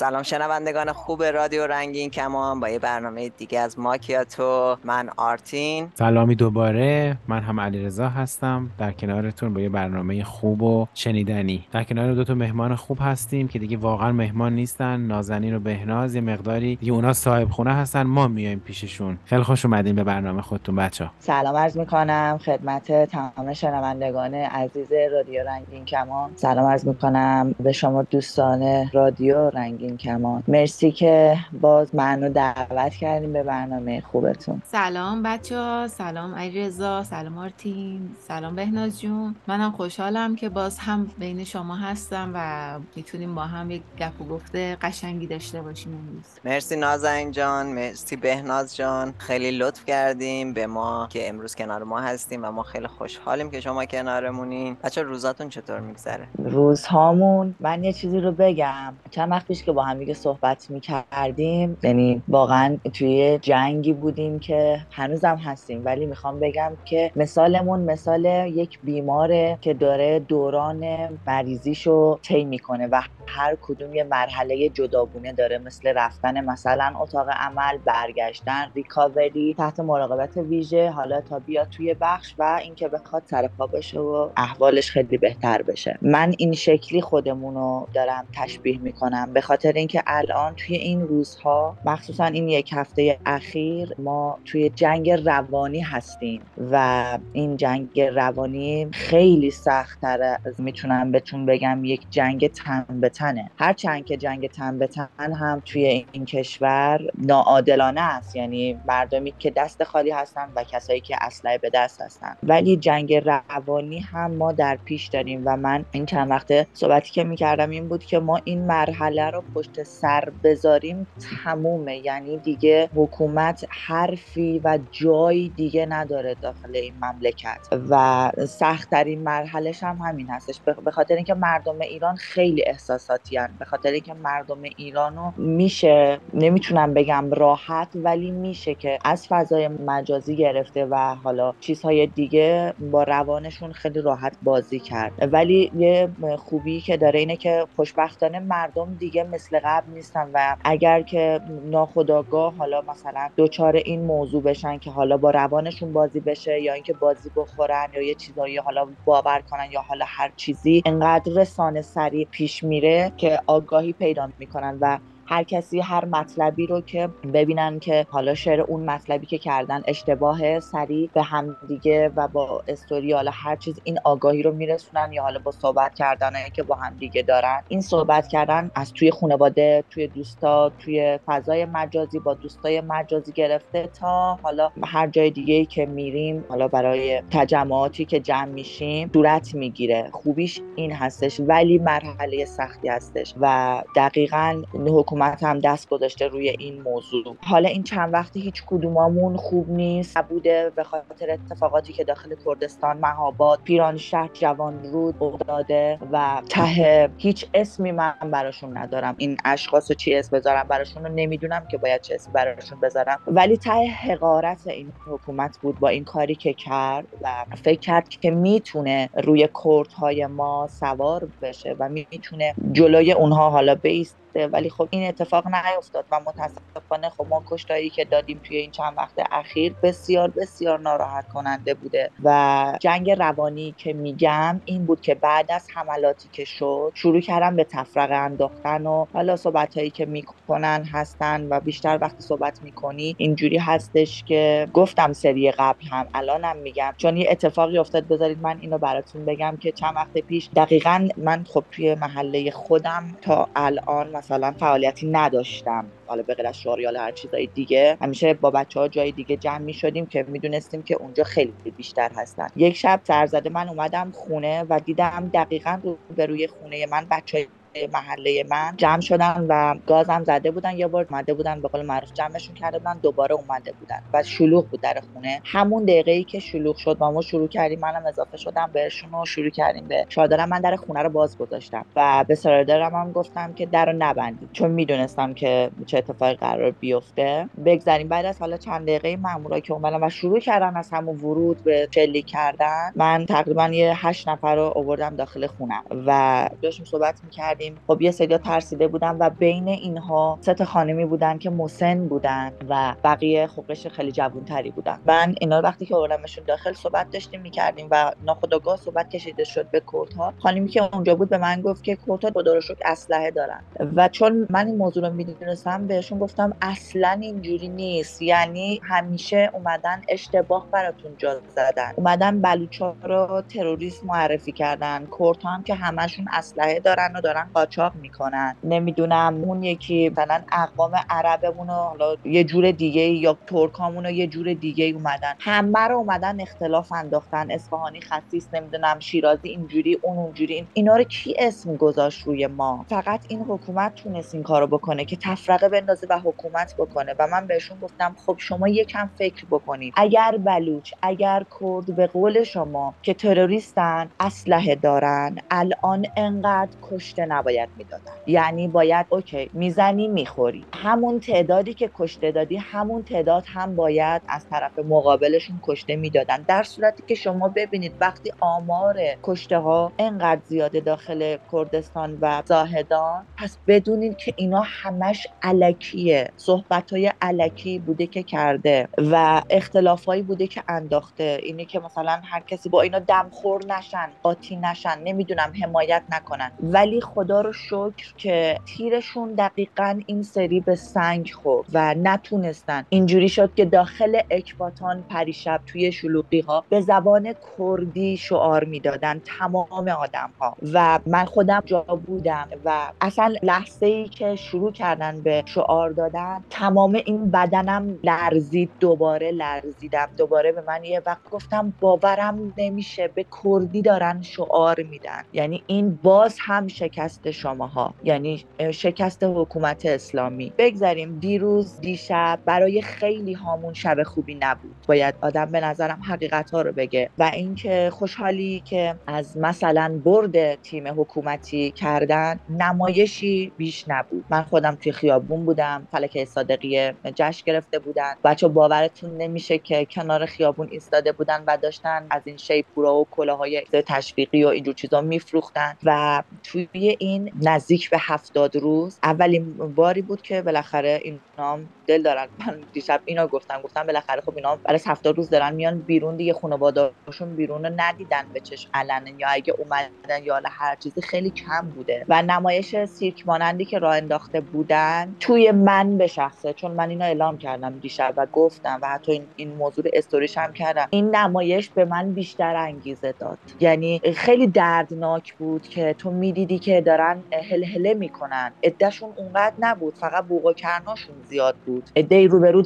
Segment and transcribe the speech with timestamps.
[0.00, 4.76] سلام شنوندگان خوب رادیو رنگین کمان با یه برنامه دیگه از ماکیاتو.
[4.84, 5.88] من آرتین.
[5.94, 7.16] سلامی دوباره.
[7.28, 8.70] من هم علیرضا هستم.
[8.78, 11.66] در کنارتون با یه برنامه خوب و شنیدنی.
[11.72, 15.00] در کنار دو تا مهمان خوب هستیم که دیگه واقعا مهمان نیستن.
[15.00, 18.02] نازنین و بهناز یه مقداری دیگه اونا صاحب خونه هستن.
[18.02, 19.18] ما میایم پیششون.
[19.24, 25.42] خیلی خوش اومدین به برنامه خودتون بچه سلام عرض می‌کنم خدمت تمام شنوندگان عزیز رادیو
[25.42, 26.30] رنگین کمان.
[26.36, 33.32] سلام عرض می‌کنم به شما دوستان رادیو رنگین کمان مرسی که باز منو دعوت کردیم
[33.32, 34.62] به برنامه خوبتون.
[34.66, 39.34] سلام بچه ها سلام علیرضا سلام آرتین سلام بهناز جون.
[39.46, 44.24] منم خوشحالم که باز هم بین شما هستم و می‌تونیم با هم یک گپ و
[44.24, 46.24] گفته قشنگی داشته باشیم امروز.
[46.44, 49.14] مرسی نازنین جان مرسی بهناز جان.
[49.18, 53.60] خیلی لطف کردیم به ما که امروز کنار ما هستیم و ما خیلی خوشحالیم که
[53.60, 54.76] شما کنارمونین.
[54.84, 58.94] بچه روزاتون چطور میگذره؟ روزهامون من یه چیزی رو بگم.
[59.10, 61.78] چند وقت پیش که با هم دیگه صحبت می‌کردیم.
[61.82, 65.82] یعنی واقعا توی جنگی بودیم که هنوزم هستیم.
[65.84, 70.84] ولی می‌خوام بگم که مثالمون مثال یک بیماره که داره دوران
[71.26, 77.78] مریضیشو طی می‌کنه و هر کدوم یه مرحله جداگونه داره مثل رفتن مثلا اتاق عمل
[77.78, 83.66] برگشتن ریکاوری تحت مراقبت ویژه حالا تا بیاد توی بخش و اینکه بخواد سر پا
[83.66, 85.98] بشه و احوالش خیلی بهتر بشه.
[86.02, 89.32] من این شکلی خودمون رو دارم تشبیه می‌کنم.
[89.32, 95.10] به خاطر اینکه الان توی این روزها مخصوصا این یک هفته اخیر ما توی جنگ
[95.10, 102.86] روانی هستیم و این جنگ روانی خیلی سختتر از می‌تونم بهتون بگم یک جنگ تن
[103.00, 108.78] به تنه هرچند که جنگ تن به تن هم توی این کشور ناعادلانه است یعنی
[108.88, 112.36] مردمی که دست خالی هستن و کسایی که اسلحه به دست هستن.
[112.42, 117.24] ولی جنگ روانی هم ما در پیش داریم و من این چند وقته صحبتی که
[117.24, 121.06] می‌کردم این بود که ما این مرحله رو پشت سر بذاریم
[121.44, 121.98] تمومه.
[121.98, 127.68] یعنی دیگه حکومت حرفی و جایی دیگه نداره داخل این مملکت.
[127.90, 130.60] و سختترین مرحلهش هم همین هستش.
[130.84, 133.56] به خاطر اینکه مردم ایران خیلی احساساتی هن.
[133.58, 140.36] به خاطر اینکه مردم ایرانو میشه نمی‌تونم بگم راحت ولی میشه که از فضای مجازی
[140.36, 145.12] گرفته و حالا چیزهای دیگه با روانشون خیلی راحت بازی کرد.
[145.32, 151.02] ولی یه خوبی که داره اینه که خوشبختانه مردم دیگه مثل قبل نیستن و اگر
[151.02, 156.72] که ناخداگاه حالا مثلا دوچار این موضوع بشن که حالا با روانشون بازی بشه یا
[156.74, 161.82] اینکه بازی بخورن یا یه چیزایی حالا باور کنن یا حالا هر چیزی انقدر رسانه
[161.82, 164.98] سریع پیش میره که آگاهی پیدا می‌کنن و
[165.30, 170.60] هر کسی هر مطلبی رو که ببینن که حالا شعر اون مطلبی که کردن اشتباه
[170.60, 175.22] سریع به هم دیگه و با استوری حالا هر چیز این آگاهی رو میرسونن یا
[175.22, 177.62] حالا با صحبت کردن که با هم دیگه دارن.
[177.68, 183.86] این صحبت کردن از توی خانواده توی دوستا توی فضای مجازی با دوستای مجازی گرفته
[184.00, 190.10] تا حالا هر جای دیگه که میریم حالا برای تجمعاتی که جمع میشیم صورت می‌گیره.
[190.12, 196.48] خوبیش این هستش ولی مرحله سختی هستش و دقیقا حکومت حکومت هم دست گذاشته روی
[196.58, 197.36] این موضوع.
[197.40, 200.18] حالا این چند وقتی هیچ کدومامون خوب نیست.
[200.18, 207.10] بوده به خاطر اتفاقاتی که داخل کردستان مهاباد پیران شهر جوان رود افتاده و ته
[207.16, 209.14] هیچ اسمی من براشون ندارم.
[209.18, 213.20] این اشخاص چی اسم بذارم براشون رو نمی‌دونم که باید چه اسمی براشون بذارم.
[213.26, 218.30] ولی ته حقارت این حکومت بود با این کاری که کرد و فکر کرد که
[218.30, 225.08] می‌تونه روی کردهای ما سوار بشه و می‌تونه جلوی اونها حالا بیست ولی خب این
[225.08, 230.30] اتفاق نیفتاد و متاسفانه خب ما کشتایی که دادیم توی این چند وقت اخیر بسیار
[230.30, 232.10] بسیار ناراحت کننده بوده.
[232.24, 237.56] و جنگ روانی که میگم این بود که بعد از حملاتی که شد شروع کردم
[237.56, 243.14] به تفرقه انداختن و حالا صحبت هایی که می‌کنن هستن و بیشتر وقتی صحبت می‌کنی
[243.18, 246.94] اینجوری هستش که گفتم سری قبل هم الانم میگم.
[246.96, 251.44] چون یه اتفاقی افتاد بذارید من اینو براتون بگم که چند وقت پیش دقیقا من
[251.44, 255.92] خب توی محله خودم تا الان مثلا فعالیتی نداشتم.
[256.06, 256.56] حالا به غیر از
[256.98, 257.98] هر چیزای دیگه.
[258.02, 262.10] همیشه با بچه ها جای دیگه جمع می شدیم که می‌دونستیم که اونجا خیلی بیشتر
[262.16, 262.48] هستن.
[262.56, 267.48] یک شب سرزده من اومدم خونه و دیدم دقیقا رو روی خونه من بچه
[267.92, 270.76] محله من جمع شدن و گازم زده بودن.
[270.76, 274.68] یه بار اومده بودن به قول معروف جمعشون کرده بودن دوباره اومده بودن و شلوغ
[274.70, 275.42] بود در خونه.
[275.44, 279.24] همون دقیقه ای که شلوغ شد و ما شروع کردیم منم اضافه شدم بهشون و
[279.24, 283.54] شروع کردیم به چادرم من در خونه رو باز گذاشتم و به سرادرم هم گفتم
[283.54, 287.50] که در رو نبندید چون می‌دونستم که چه اتفاقی قرار بیفته.
[287.66, 291.64] بگذاریم بعد از حالا چند دقیقه مامورا که اومدن و شروع کردن از همون ورود
[291.64, 297.20] به شلیک کردن من تقریبا یه هشت نفر رو آوردم داخل خونم و داشتیم صحبت
[297.24, 297.59] می‌کردیم.
[297.60, 302.08] اومدیم خب یه سری ترسیده بودن و بین اینها سه تا خانمی بودن که مسن
[302.08, 304.98] بودن و بقیه خوقش خیلی جوانتری بودن.
[305.06, 309.80] من اینا وقتی که آوردمشون داخل صحبت داشتیم می‌کردیم و ناخودآگاه صحبت کشیده شد به
[309.80, 310.34] کورتها.
[310.38, 313.62] خانمی که اونجا بود به من گفت که کورتها خدا رو اسلحه دارن.
[313.96, 318.22] و چون من این موضوع رو می‌دونستم بهشون گفتم اصلا اینجوری نیست.
[318.22, 321.92] یعنی همیشه اومدن اشتباه براتون جا زدن.
[321.96, 325.06] اومدن بلوچا رو تروریست معرفی کردن.
[325.06, 328.56] کورت هم که همشون اسلحه دارن و دارن قاچاق می‌کنن.
[328.62, 334.84] نمی‌دونم اون یکی مثلا اقوام عربمون حالا یه جور دیگه یا ترکامون یه جور دیگه
[334.84, 335.34] اومدن.
[335.40, 337.50] همه رو اومدن اختلاف انداختن.
[337.50, 340.70] اصفهانی خصیص نمی‌دونم شیرازی اینجوری اون اونجوری.
[340.74, 345.18] اینا رو کی اسم گذاشت روی ما؟ فقط این حکومت تونست این کارو بکنه که
[345.24, 347.14] تفرقه بندازه و حکومت بکنه.
[347.18, 349.94] و من بهشون گفتم خب شما یکم فکر بکنید.
[349.96, 357.68] اگر بلوچ اگر کرد به قول شما که تروریستن اسلحه دارن الان انقدر کشته نباید
[357.76, 358.12] می‌دادن.
[358.26, 360.66] یعنی باید اوکی می‌زنی می‌خوری.
[360.74, 366.44] همون تعدادی که کشته دادی همون تعداد هم باید از طرف مقابلشون کشته می‌دادن.
[366.48, 373.26] در صورتی که شما ببینید وقتی آمار کشته ها انقدر زیاده داخل کردستان و زاهدان
[373.38, 376.28] پس بدونید که اینا همش علکیه.
[376.36, 381.38] صحبت های علکی بوده که کرده و اختلافایی بوده که انداخته.
[381.42, 386.52] اینه که مثلا هر کسی با اینا دمخور نشن قاطی نشن نمی‌دونم حمایت نکنن.
[386.60, 392.84] ولی خدا رو شکر که تیرشون دقیقا این سری به سنگ خورد و نتونستن.
[392.88, 399.88] اینجوری شد که داخل اکباتان پریشب توی شلوقی ها به زبان کردی شعار می‌دادن تمام
[399.88, 405.42] آدم ها و من خودم جا بودم و اصلا لحظه ای که شروع کردن به
[405.46, 410.08] شعار دادن تمام این بدنم لرزید دوباره لرزیدم.
[410.16, 415.22] دوباره به من یه وقت گفتم باورم نمیشه به کردی دارن شعار میدن.
[415.32, 420.52] یعنی این باز هم شکست شماها یعنی شکست حکومت اسلامی.
[420.58, 424.74] بگذاریم دیروز دیشب برای خیلی هامون شب خوبی نبود.
[424.88, 427.10] باید آدم به نظرم حقیقت ها رو بگه.
[427.18, 434.24] و اینکه خوشحالی که از مثلا برد تیم حکومتی کردن نمایشی بیش نبود.
[434.30, 438.14] من خودم توی خیابون بودم فلکه صادقیه جشن گرفته بودن.
[438.24, 443.62] بچه باورتون نمیشه که کنار خیابون ایستاده بودن و داشتن از این شیپورا و کلاهای
[443.86, 445.76] تشویقی و اینجور چیزا میفروختن.
[445.84, 448.98] و توی این نزدیک به هفتاد روز.
[449.02, 451.00] اولین باری بود که بالاخره
[451.40, 452.28] اینا دل دارن.
[452.46, 456.32] من دیشب اینا گفتم گفتم بالاخره خب اینا برای هفتاد روز دارن میان بیرون دیگه
[456.32, 461.70] خانواده‌هاشون بیرون رو ندیدن به چشم علنا یا اگه اومدن یا هر چیزی خیلی کم
[461.70, 462.04] بوده.
[462.08, 467.04] و نمایش سیرک مانندی که راه انداخته بودن توی من به شخصه چون من اینو
[467.04, 470.86] اعلام کردم دیشب و گفتم و حتی این, این موضوع استوریش هم کردم.
[470.90, 473.38] این نمایش به من بیشتر انگیزه داد.
[473.60, 478.54] یعنی خیلی دردناک بود که تو می‌دیدی که دارن هلهله می‌کنن.
[478.62, 481.90] عدهشون اونقدر نبود فقط بوق و کرناشون زیاد بود.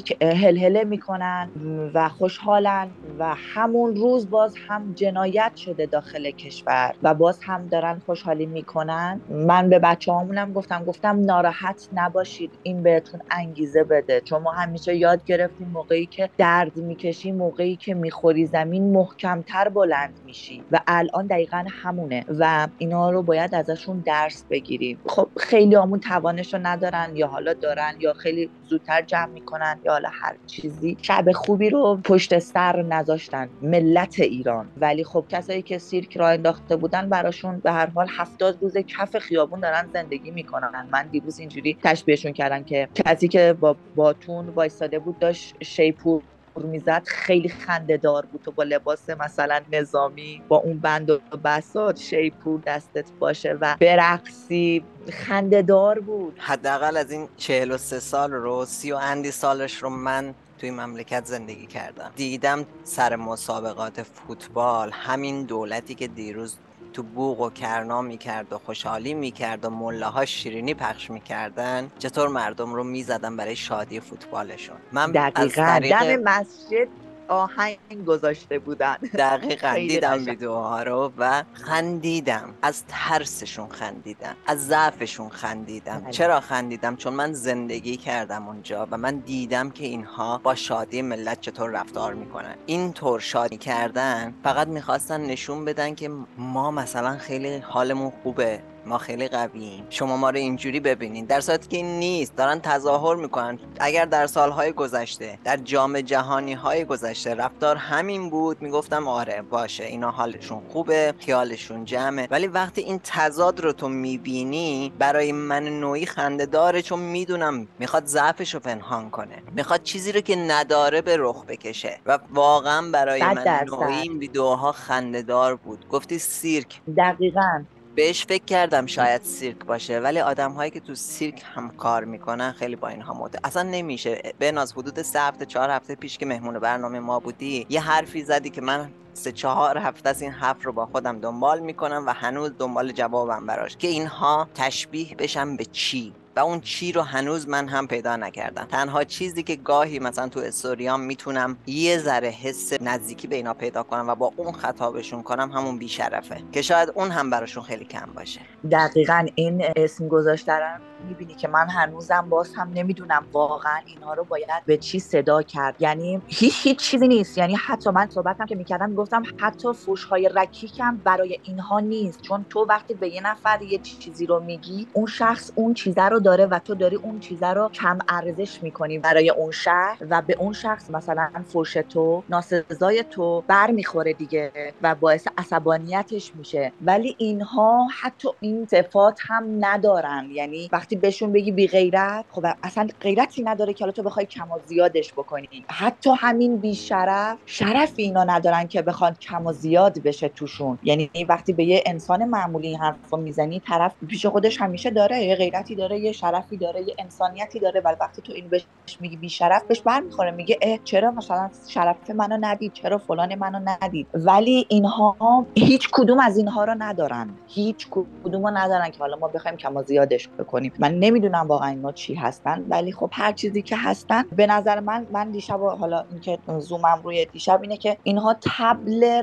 [0.07, 1.53] که هلهله می‌کنن
[1.95, 7.99] و خوشحالن و همون روز باز هم جنایت شده داخل کشور و باز هم دارن
[7.99, 9.23] خوشحالی می‌کنن.
[9.29, 14.21] من به بچه همونم گفتم گفتم ناراحت نباشید این بهتون انگیزه بده.
[14.21, 20.21] چون ما همیشه یاد گرفتیم موقعی که درد می‌کشی موقعی که می‌خوری زمین محکمتر بلند
[20.25, 25.03] میشی و الان دقیقا همونه و اینا رو باید ازشون درس بگیریم.
[25.09, 29.93] خب خیلی همون توانش رو ندارن یا حالا دارن یا خیلی زودتر جمع می‌کنن یا
[29.93, 30.99] حالا هر چیزی.
[31.03, 34.73] شب خوبی رو پشت سر نذاشتن ملت ایران.
[34.77, 39.17] ولی خب کسایی که سیرک را انداخته بودن براشون به هر حال هفتاد روز کف
[39.19, 40.89] خیابون دارن زندگی می‌کنن.
[40.93, 46.25] من دیروز اینجوری تشبیهشون کردن که کسی که با باتون وایستاده بود داشت شیپور
[46.63, 47.03] می‌زد.
[47.07, 52.61] خیلی خنده دار بود و با لباس مثلا نظامی با اون بند و بسات شیپور
[52.67, 54.85] دستت باشه و برقصی.
[55.13, 56.37] خنده دار بود.
[56.39, 61.67] حداقل از این 43 سال رو سی و اندی سالش رو من توی مملکت زندگی
[61.67, 62.11] کردم.
[62.17, 66.57] دیدم سر مسابقات فوتبال همین دولتی که دیروز
[66.95, 72.75] تو بوق و کرنا می‌کرد و خوشحالی می‌کرد و مله شیرینی پخش می‌کردن چطور مردم
[72.75, 74.77] رو می‌زدن برای شادی فوتبالشون.
[74.93, 75.43] من دقیقا.
[75.43, 76.17] از طریق...
[76.17, 76.89] دم مسجد
[77.29, 78.97] آهنگ گذاشته بودن.
[79.19, 82.55] دقیقا دیدم ویدیوها رو و خندیدم.
[82.63, 84.37] از ترسشون خندیدم.
[84.47, 86.01] از ضعفشون خندیدم.
[86.01, 86.11] بله.
[86.11, 91.41] چرا خندیدم؟ چون من زندگی کردم اونجا و من دیدم که اینها با شادی ملت
[91.41, 92.55] چطور رفتار می‌کنن.
[92.67, 98.63] این طور شادی کردن فقط می‌خواستن نشون بدن که ما مثلا خیلی حالمون خوبه.
[98.87, 101.25] ما خیلی قوییم شما ما رو اینجوری ببینین.
[101.25, 102.37] در صورتی که این نیست.
[102.37, 103.59] دارن تظاهر می‌کنن.
[103.81, 109.85] اگر در سالهای گذشته در جام جهانی های گذشته رفتار همین بود می‌گفتم آره باشه.
[109.85, 112.29] اینا حالشون خوبه خیالشون جمعه.
[112.31, 118.07] ولی وقتی این تضاد رو تو می‌بینی برای من نوعی خنده داره چون می‌دونم می‌خواد
[118.07, 119.43] ضعفش رو پنهان کنه.
[119.53, 121.99] می‌خواد چیزی رو که نداره به رخ بکشه.
[122.07, 123.65] و واقعا برای من.
[123.67, 125.89] نوعی این ویدیوها خنده دار بود.
[125.89, 126.81] گفتی سیرک.
[126.97, 127.65] دقیقا.
[127.95, 132.53] بهش فکر کردم شاید سیرک باشه ولی آدم هایی که تو سیرک هم کار می‌کنن
[132.53, 133.39] خیلی با اینها مده.
[133.45, 134.35] اصلا نمیشه.
[134.39, 138.25] به ناز حدود سه هفته چهار هفته پیش که مهمون برنامه ما بودی یه حرفی
[138.25, 142.13] زدی که من سه چهار هفته از این حرف رو با خودم دنبال می‌کنم و
[142.13, 143.77] هنوز دنبال جوابم براش.
[143.77, 148.65] که اینها تشبیه بشن به چی؟ و اون چی رو هنوز من هم پیدا نکردم.
[148.65, 153.83] تنها چیزی که گاهی مثلا تو استوریام می‌تونم یه ذره حس نزدیکی به اینا پیدا
[153.83, 156.43] کنم و با اون خطابشون کنم همون بیشرفه.
[156.53, 158.41] که شاید اون هم براشون خیلی کم باشه.
[158.71, 164.65] دقیقا این اسم گذاشتن می‌بینی که من هنوزم باز هم نمی‌دونم واقعا اینها رو باید
[164.67, 165.77] به چی صدا کرد.
[165.79, 167.39] یعنی هیچ هیچ چیزی نیست.
[167.39, 172.23] یعنی حتی من صحبتم که می‌کردم می‌گفتم حتی فوشهای رکیکم برای اینها نیست.
[172.23, 176.21] چون تو وقتی به یه نفر یه چیزی رو میگی اون شخص اون چیزه رو
[176.21, 180.37] داره و تو داری اون چیزه رو کم ارزش می‌کنی برای اون شهر و به
[180.39, 186.73] اون شخص مثلا فوش تو ناسزای تو بر می‌خوره دیگه و باعث عصبانیتش میشه.
[186.81, 190.29] ولی اینها حتی این صفات هم ندارن.
[190.33, 194.51] یعنی وقتی بهشون بگی بی غیرت خب اصلا غیرتی نداره که حالا تو بخوای کم
[194.51, 195.49] و زیادش بکنی.
[195.69, 200.79] حتی همین بی شرف شرف اینا ندارن که بخوان کم و زیاد بشه توشون.
[200.83, 205.25] یعنی وقتی به یه انسان معمولی حرف می‌زنی طرف پیش خودش همیشه داره.
[205.25, 207.81] یه غیرتی داره یه شرفی داره یه انسانیتی داره.
[207.81, 208.67] ولی وقتی تو این بهش
[209.01, 210.31] میگی بی شرف بهش برمیخوره.
[210.31, 216.21] میگه اه چرا مثلا شرف منو ندید؟ چرا فلان منو ندید؟ ولی اینها هیچ کدوم
[216.21, 217.31] از اینها رو ندارن.
[217.49, 217.89] هیچ
[218.25, 220.73] کدوم رو ندارن که حالا ما بخوایم کم و زیادش بکنیم.
[220.85, 225.09] من نمی‌دونم واقعا اینا چی هستن ولی خب هر چیزی که هستن به نظر من
[225.13, 229.23] من دیشب حالا اینکه زومم روی دیشب اینه که اینها تبل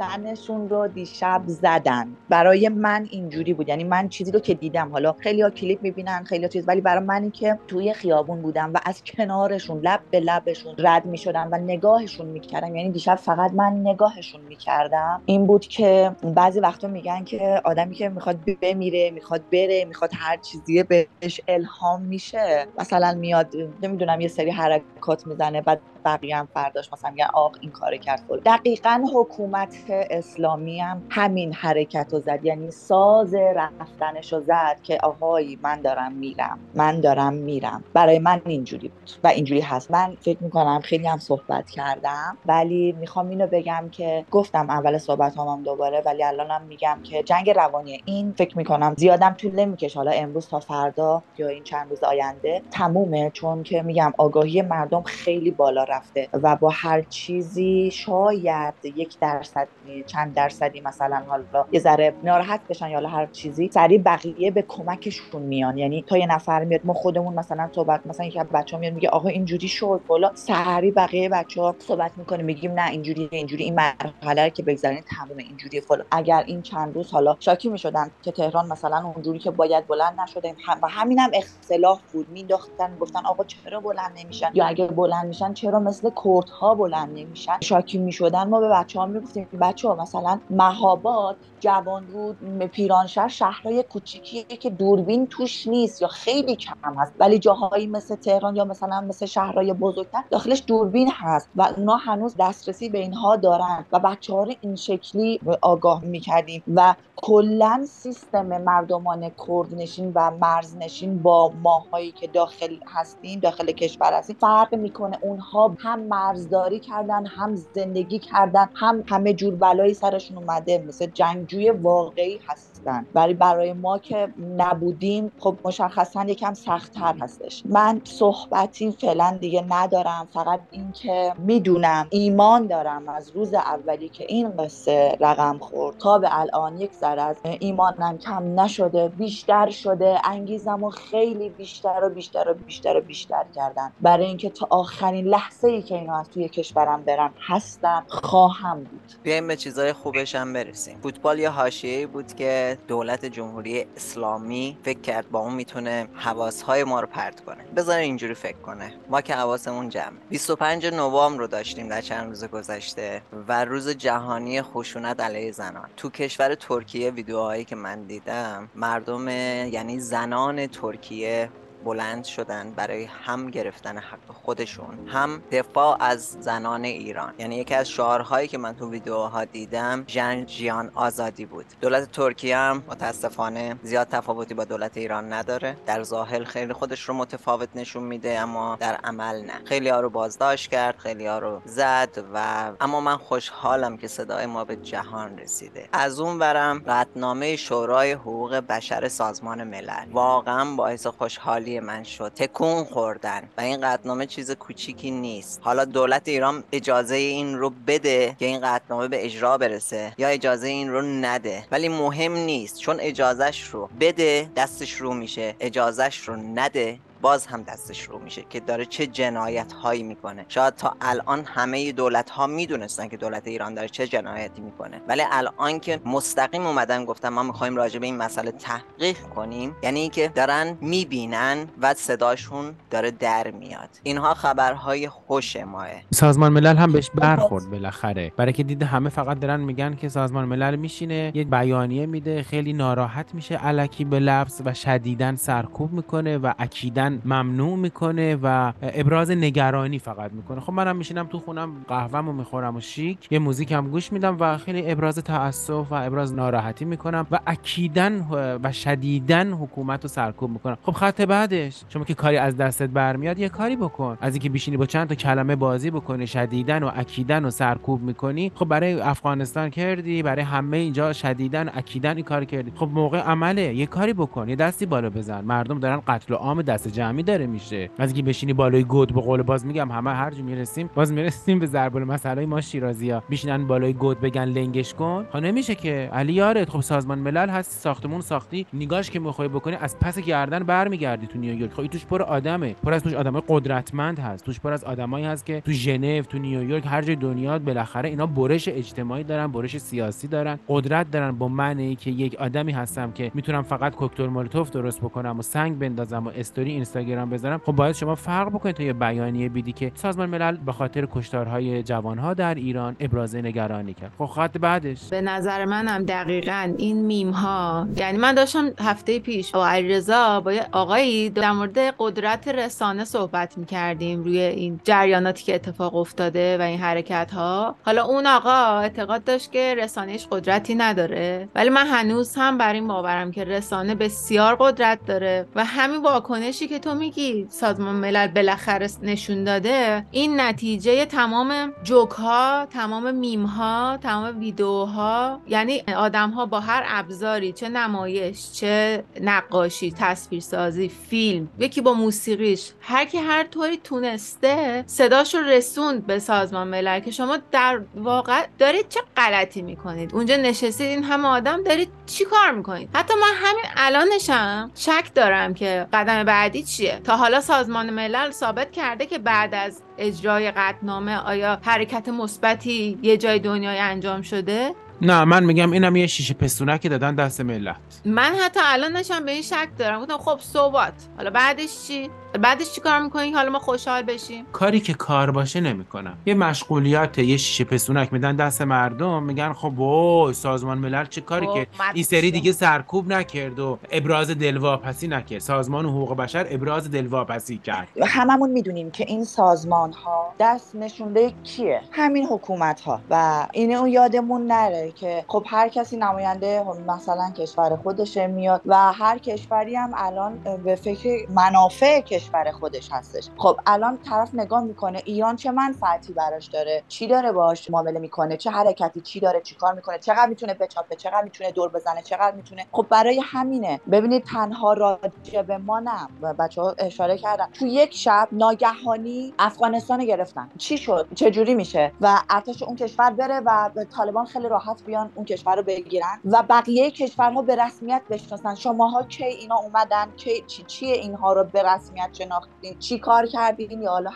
[0.00, 2.16] رفتنشون رو دیشب زدن.
[2.28, 3.68] برای من اینجوری بود.
[3.68, 6.80] یعنی من چیزی رو که دیدم حالا خیلی ها کلیپ می‌بینن خیلی ها چیز ولی
[6.80, 11.58] برای منی که توی خیابون بودم و از کنارشون لب به لبشون رد می‌شدم و
[11.58, 12.76] نگاهشون می‌کردم.
[12.76, 15.22] یعنی دیشب فقط من نگاهشون می‌کردم.
[15.26, 20.36] این بود که بعضی وقتا میگن که آدمی که می‌خواد بمیره می‌خواد بره می‌خواد هر
[20.36, 23.52] چیزی بهش الهام میشه مثلا میاد
[23.82, 28.20] نمی‌دونم یه سری حرکات می‌زنه بعد بقیه هم فرداش مثلا میگن آق این کار کرد.
[28.44, 29.74] دقیقا حکومت
[30.10, 32.40] اسلامی هم همین حرکت رو زد.
[32.44, 37.84] یعنی ساز رفتنش رو زد که آهای من دارم میرم من دارم میرم.
[37.94, 39.90] برای من اینجوری بود و اینجوری هست.
[39.90, 45.38] من فکر می‌کنم خیلی هم صحبت کردم ولی می‌خوام اینو بگم که گفتم اول صحبت
[45.38, 49.98] هم دوباره ولی الانم میگم که جنگ روانی این فکر می‌کنم زیادم طول نمی‌کشه.
[49.98, 53.30] حالا امروز تا فردا یا این چند روز آینده تمومه.
[53.34, 59.79] چون که میگم آگاهی مردم خیلی بالا رفته و با هر چیزی شاید یک درصدی
[60.06, 65.42] چند درصدی مثلا حالا یه ذره ناراحت بشن یا هر چیزی سریع بقیه به کمکشون
[65.42, 65.78] میان.
[65.78, 69.08] یعنی تا یه نفر میاد ما خودمون مثلا صحبت مثلا یکی از بچه‌ها میاد میگه
[69.08, 70.34] آقا اینجوری شد فلان.
[70.34, 75.80] سریع بقیه بچه‌ها صحبت می‌کنه میگیم نه اینجوری اینجوری این مرحله که بگذارین تموم اینجوری
[75.80, 76.06] فلان.
[76.10, 80.54] اگر این چند روز حالا شاکی می‌شدن که تهران مثلا اونجوری که باید بلند نشده
[80.82, 85.80] و همینم اختلاف بود مینداختن گفتن آقا چرا بلند نمیشن؟ یا اگه بلند میشن چرا
[85.80, 91.36] مثل کردها بلند نمیشن؟ شاکی می‌شدن ما به بچه ها می‌گفتیم بچه ها مثلا مهاباد
[91.60, 97.12] جوان رود پیرانشهر شهرهای کوچیکیه که دوربین توش نیست یا خیلی کم هست.
[97.20, 102.34] ولی جاهایی مثل تهران یا مثلا مثل شهرهای بزرگتر داخلش دوربین هست و اونا هنوز
[102.38, 109.30] دسترسی به اینها دارن و بچه ها این شکلی آگاه می‌کردیم و کلا سیستم مردمان
[109.48, 115.18] کردنشین و مرزنشین با ماهایی که داخل هستیم داخل کشور هستیم فرق می‌کنه.
[115.22, 121.06] اونها هم مرزداری کردن هم زندگی کردن هم همه جور بلایی سرشون اومده مثل
[121.50, 122.40] جنگجوی واقعی
[122.80, 127.62] هستن ولی برای ما که نبودیم خب مشخصا یکم سختتر هستش.
[127.66, 130.28] من صحبتی فعلا دیگه ندارم.
[130.34, 135.98] فقط اینکه می‌دونم ایمان دارم از روز اولی که این قصه رقم خورد.
[135.98, 140.20] تا به الان یک ذره از ایمانم کم نشده بیشتر شده.
[140.24, 143.92] انگیزم و خیلی بیشتر و بیشتر و بیشتر و بیشتر کردن.
[144.00, 149.12] برای اینکه تا آخرین لحظه ای که اینا از توی کشورم برن هستم خواهم بود.
[149.22, 150.98] بیایم به چیزای خوبش هم برسیم.
[151.02, 157.00] فوتبال یه حاشیه‌ای بود که دولت جمهوری اسلامی فکر کرد با اون می‌تونه حواسهای ما
[157.00, 157.64] رو پرت کنه.
[157.76, 158.92] بذار اینجوری فکر کنه.
[159.08, 164.62] ما که حواسمون جمع 25 نوامبر رو داشتیم در چند روز گذشته و روز جهانی
[164.62, 165.88] خشونت علیه زنان.
[165.96, 171.50] تو کشور ترکیه ویدیوهایی که من دیدم مردم یعنی زنان ترکیه
[171.84, 177.34] بلند شدن برای هم گرفتن حق خودشون هم دفاع از زنان ایران.
[177.38, 181.64] یعنی یکی از شعارهایی که من تو ویدیوها دیدم جن جیان آزادی بود.
[181.80, 185.76] دولت ترکیه هم متاسفانه زیاد تفاوتی با دولت ایران نداره.
[185.86, 189.60] در ظاهر خیلی خودش رو متفاوت نشون میده اما در عمل نه.
[189.64, 194.46] خیلی ها رو بازداشت کرد خیلی ها رو زد و اما من خوشحالم که صدای
[194.46, 195.88] ما به جهان رسیده.
[195.92, 202.32] از اون برم قطنامه شورای حقوق بشر سازمان ملل واقعا باعث خوشحالی من شد.
[202.34, 203.42] تکون خوردن.
[203.58, 205.60] و این قطنامه چیز کوچیکی نیست.
[205.62, 210.68] حالا دولت ایران اجازه این رو بده که این قطنامه به اجرا برسه یا اجازه
[210.68, 211.64] این رو نده.
[211.70, 212.78] ولی مهم نیست.
[212.78, 215.54] چون اجازهش رو بده دستش رو میشه.
[215.60, 216.98] اجازهش رو نده.
[217.22, 220.44] باز هم دستش رو میشه که داره چه جنایت هایی می‌کنه.
[220.48, 225.00] شاید تا الان همه دولت ها می‌دونستن که دولت ایران داره چه جنایتی می‌کنه.
[225.08, 230.00] ولی الان که مستقیم اومدن گفتن ما می‌خوایم راجع به این مسئله تحقیق کنیم یعنی
[230.00, 233.88] اینکه دارن می‌بینن و صداشون داره در میاد.
[234.02, 238.32] اینها خبرهای خوش ماه سازمان ملل هم بهش برخورد بالاخره.
[238.36, 242.72] برای که دیده همه فقط دارن میگن که سازمان ملل میشینه یک بیانیه میده خیلی
[242.72, 249.30] ناراحت میشه علکی به لفظ و شدیدن سرکوب می‌کنه و اکیدن ممنوع می‌کنه و ابراز
[249.30, 250.60] نگرانی فقط می‌کنه.
[250.60, 254.58] خب منم میشینم تو خونم قهوه‌مو می‌خورم و شیک یه موزیک هم گوش میدم و
[254.58, 258.26] خیلی ابراز تاسف و ابراز ناراحتی می‌کنم و اکیدن
[258.62, 260.76] و شدیدن حکومت رو سرکوب می‌کنم.
[260.82, 264.18] خب خط بعدش شما که کاری از دستت برمیاد یه کاری بکن.
[264.20, 268.52] از اینکه بیشینی با چند تا کلمه بازی بکنی شدیدن و اکیدن و سرکوب می‌کنی
[268.54, 272.72] خب برای افغانستان کردی برای همه اینجا شدیدن اکیدن این کار کردی.
[272.76, 275.44] خب موقع عمله یه کاری بکن یه دستی بالا بزن.
[275.44, 277.90] مردم دارن قتل عام دست جمعی داره میشه.
[277.98, 281.58] از اینکه بشینی بالای گود به قول باز میگم همه هر جو می‌رسیم باز می‌رسیم
[281.58, 285.26] به ضرب المثل ما شیرازی ها بشینن بالای گود بگن لنگش کن.
[285.32, 286.10] خب نمیشه که.
[286.12, 286.70] علی یارت.
[286.70, 288.66] خب سازمان ملل هست ساختمون ساختی.
[288.72, 291.72] نگاش که می‌خوای بکنی از پس گردن برمیگردی تو نیویورک.
[291.72, 292.74] خب توش پر آدمه.
[292.84, 294.44] پر از توش آدمای قدرتمند هست.
[294.44, 298.26] توش پر از آدمایی هست که تو ژنو تو نیویورک هر جای دنیا بالاخره اینا
[298.26, 300.58] برش اجتماعی دارن برش سیاسی دارن.
[300.68, 301.32] قدرت دارن.
[301.32, 305.78] با معنی که یک آدمی هستم که می‌تونم فقط کوکتل مولوتوف درست بکنم و سنگ
[305.78, 307.60] بندازم و استوری اینستاگرام بذارم.
[307.66, 311.82] خب باید شما فرق بکنید تا یه بیانیه بیدی که سازمان ملل به خاطر کشتارهای
[311.82, 314.12] جوانها در ایران ابراز نگرانی کرد.
[314.18, 315.08] خب خط بعدش.
[315.10, 320.52] به نظر منم دقیقا این میم ها یعنی من داشتم هفته پیش با علیرضا با
[320.52, 326.62] یه آقایی در مورد قدرت رسانه صحبت می‌کردیم روی این جریاناتی که اتفاق افتاده و
[326.62, 332.34] این حرکت ها حالا اون آقا اعتقاد داشت که رسانهش قدرتی نداره ولی من هنوز
[332.36, 337.46] هم بر این باورم که رسانه بسیار قدرت داره و همین واکنشی که تو میگی
[337.50, 345.40] سازمان ملل بالاخره نشون داده؟ این نتیجه تمام جوک ها تمام میم ها تمام ویدیوها
[345.48, 352.72] یعنی آدم ها با هر ابزاری چه نمایش چه نقاشی تصویرسازی فیلم یکی با موسیقیش
[352.80, 358.46] هر کی هر طوری تونسته صداش رو رسوند به سازمان ملل که شما در واقع
[358.58, 363.32] دارید چه غلطی می‌کنید؟ اونجا نشستید این همه آدم دارید چی کار می‌کنید؟ حتی من
[363.34, 369.18] همین الانشم شک دارم که قدم بعدی چیه؟ تا حالا سازمان ملل ثابت کرده که
[369.18, 375.70] بعد از اجرای قطنامه آیا حرکت مثبتی یه جای دنیای انجام شده؟ نه من میگم
[375.70, 377.76] اینم یه شیشه پستونکی دادن دست ملت.
[378.04, 380.00] من حتی الان نشم به این شک دارم.
[380.00, 382.10] گفتم خب صحبت حالا بعدش چی؟
[382.40, 384.44] بعدش چی کار می‌کنی؟ حالا ما خوشحال بشیم.
[384.52, 386.16] کاری که کار باشه نمی‌کنم.
[386.26, 389.22] یه مشغولیت یه شیشه پستونک میدن دست مردم.
[389.22, 394.30] میگن خب وای سازمان ملل چه کاری که؟ این سری؟ دیگه سرکوب نکرد و ابراز
[394.30, 395.38] دلواپسی نکرد.
[395.38, 397.88] سازمان حقوق بشر ابراز دلواپسی کرد.
[398.06, 403.88] هممون می‌دونیم که این سازمان ها دست نشونده کیه؟ همین حکومت ها و اینه اون
[403.88, 409.92] یادمون نره که خب هر کسی نماینده مثلا کشور خودشه میاد و هر کشوری هم
[409.96, 413.28] الان به فکر منافع کشور خودش هستش.
[413.36, 418.36] خب الان طرف نگاه می‌کنه ایران چه منفعتی براش داره؟ چی داره باش معامله می‌کنه؟
[418.36, 422.36] چه حرکتی؟ چی داره؟ چی کار می‌کنه؟ چقدر می‌تونه بچاپه؟ چقدر می‌تونه دور بزنه؟ چقدر
[422.36, 423.80] می‌تونه؟ خب برای همینه.
[423.90, 426.32] ببینید تنها راجع به ما نه.
[426.34, 427.46] بچه ها اشاره کردن.
[427.52, 430.50] تو یک شب ناگهانی افغانستان گرفتن.
[430.58, 435.12] چی شد؟ چه جوری میشه؟ و ارتش اون کشور بره و طالبان خیلی راحت بیان
[435.14, 438.54] اون کشور رو بگیرن و بقیه کشورها به رسمیت بشناسن.
[438.54, 443.82] شماها کی اینا اومدن؟ کی چی چیه اینها رو به رسمیت شناختین؟ چی کار کردین؟
[443.82, 444.10] یا حالا